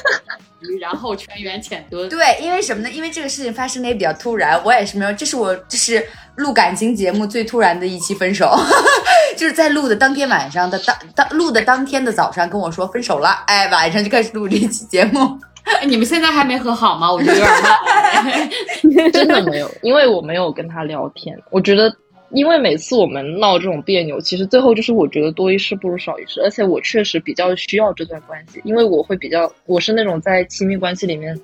[0.80, 2.08] 然后全员浅蹲。
[2.08, 2.90] 对，因为什么呢？
[2.90, 6.06] 因为这个事情发生的也比较突然，我也是没有，这是我这是
[6.36, 8.54] 录感情节目最突然的一期分手，
[9.36, 15.38] 就是在录的当天晚上的当当录的当天的早上跟我说分手了，哎，晚上就开始录这期节目。
[15.64, 17.12] 哎，你们现在还没和好吗？
[17.12, 19.10] 我觉得有点慢。
[19.12, 21.94] 真的没有，因为我没有跟他聊天，我觉得。
[22.32, 31.38] 因为每次我们闹这种别扭，其实最后就是我觉得多一事不如少一事，而且我确实比较需要这段关系，因为我会比较，我是那种在亲密关系里面，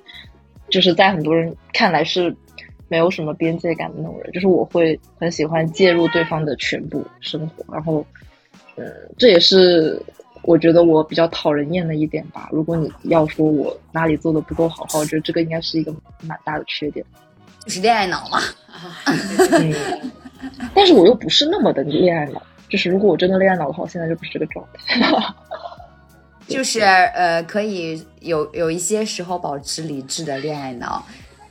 [0.69, 2.33] 就是在很多人看来是
[2.87, 8.05] 没有什么边界感的那种人，就是我会很喜欢介入对方的全部生活，然后，
[8.75, 8.85] 嗯，
[9.17, 10.01] 这也是
[10.43, 12.47] 我觉得我比较讨人厌的一点吧。
[12.51, 17.05] 如果你要说我哪里做的不够好，我觉得这个应该是一个蛮大的缺点，
[17.65, 18.39] 就是恋爱脑嘛。
[19.51, 19.73] 嗯，
[20.73, 25.09] 但是我又不是那么的恋爱脑，就是如果我真的恋爱脑的话，我现在就不是这个状态。
[26.47, 31.05] 就是呃，可以有有一些时候保持理智的恋爱脑，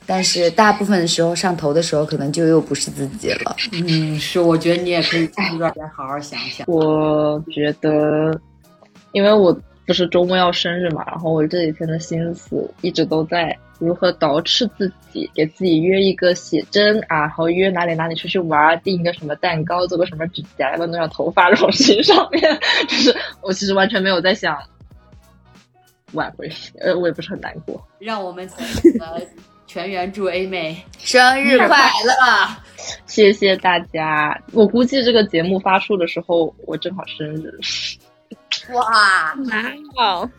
[0.07, 3.55] 但是大部分的时候上头的时候，可能就又不是自己了。
[3.73, 6.65] 嗯，是，我觉得你也可以这段再好好想想。
[6.67, 8.41] 我觉得，
[9.11, 9.55] 因为我
[9.87, 22.41] 不是周末要生日嘛，然后我这几天的心思一直都在如何捯饬自己，给自己约一个写真啊，然后约哪里哪里出去玩，订一个什么蛋糕，做个什么指甲，要弄上头发这种事情上面，
[22.87, 24.57] 就是我其实完全没有在想。
[26.13, 26.49] 挽回，
[26.79, 27.85] 呃，我也不是很难过。
[27.99, 28.49] 让我们
[29.65, 31.67] 全员祝 A 妹生日快
[32.05, 32.47] 乐！
[33.05, 34.41] 谢谢大家。
[34.53, 37.59] 我估计这个节目发出的时候，我正好生日。
[38.73, 40.29] 哇，蛮好！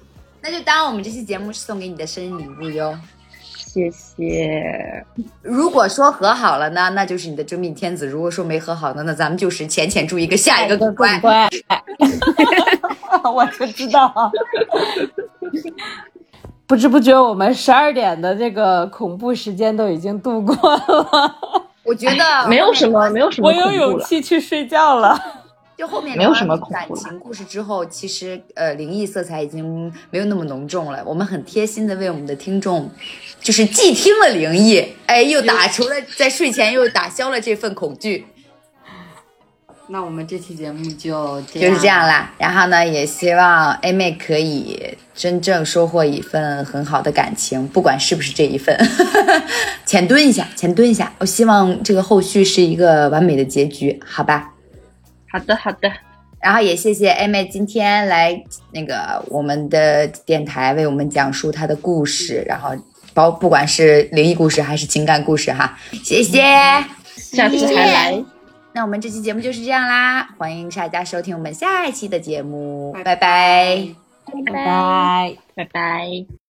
[0.40, 2.97] 那就当我们这期节目是送给你的生日礼物哟。
[3.51, 5.05] 谢谢。
[5.43, 11.20] 如果说和好了呢，那就是你的真命天子；如果说没和好呢，那咱们就是浅浅祝一个下一个更乖。
[13.35, 14.32] 我就知道。
[16.66, 21.35] 不知不觉，我们十二点的这个恐怖时间都已经度过了。
[21.85, 23.48] 我觉得没有什么，没有什么。
[23.48, 25.20] 我有勇气去睡觉了。
[25.78, 31.00] 就后面没有什么感情故事之后，其实呃，灵异色彩已经没有那么浓重了。
[31.06, 32.90] 我们很贴心的为我们的听众，
[33.40, 38.26] 就是既听了灵异，哎，又打除了在睡前又打消了这份恐惧。
[39.86, 42.34] 那我们这期节目就就是这样啦。
[42.38, 48.76] 然后呢，也希望 A 妹可以真正收获一份很好的感情，不管是不是这一份，
[49.86, 51.12] 浅蹲一下，浅蹲一下。
[51.20, 54.55] 我希望这个后续是一个完美的结局，好吧？
[55.32, 55.90] 好的，好的。
[56.40, 58.40] 然后也谢谢 A 妹今天来
[58.70, 62.70] 那个我们的电台为我们讲述她的故事，然后
[63.12, 66.42] 包不管是灵异故事还是情感故事哈，谢谢，
[67.16, 68.24] 下次还来。
[68.72, 76.47] 那我们这期节目就是这样啦，欢迎大家收听我们下一期的节目，拜拜，拜拜，拜拜。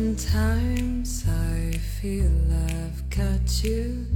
[0.00, 2.32] Sometimes I feel
[2.68, 4.06] I've got you,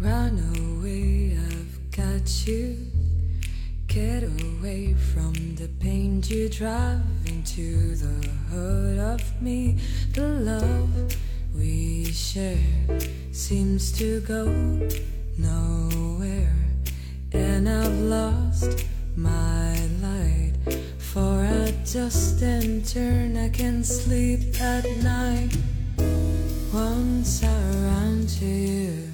[0.00, 1.38] run away.
[1.38, 2.76] I've got you.
[3.86, 9.78] Get away from the pain you drive into the heart of me.
[10.14, 11.16] The love
[11.54, 12.58] we share
[13.30, 14.46] seems to go
[15.38, 16.56] nowhere,
[17.30, 18.84] and I've lost
[19.14, 20.54] my light.
[20.98, 22.40] For I just
[22.82, 25.56] turn, I can sleep at night.
[26.72, 29.08] Once I ran to you,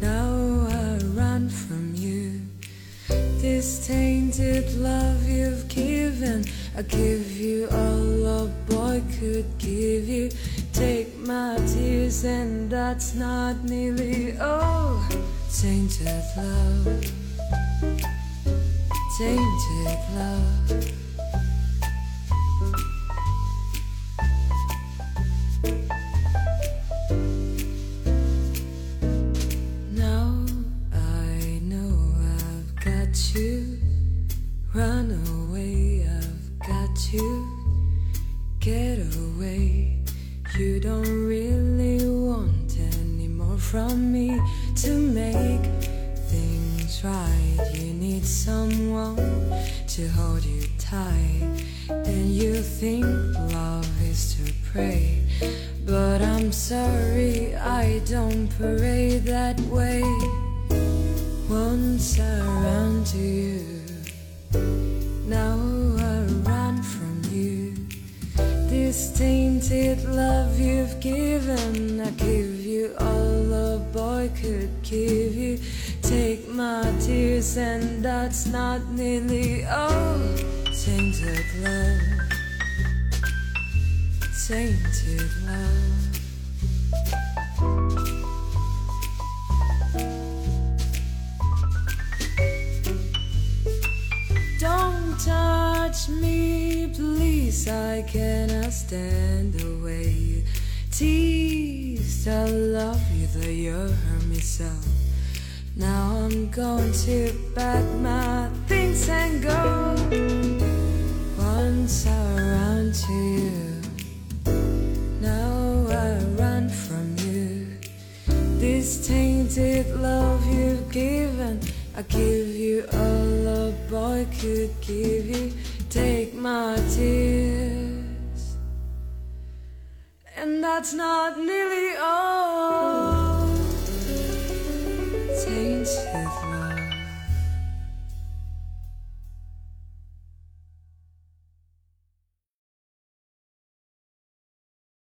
[0.00, 2.40] now I run from you.
[3.40, 6.44] This tainted love you've given,
[6.76, 10.30] I give you all a boy could give you.
[10.72, 15.02] Take my tears, and that's not nearly all.
[15.52, 17.04] Tainted love,
[19.18, 20.61] tainted love.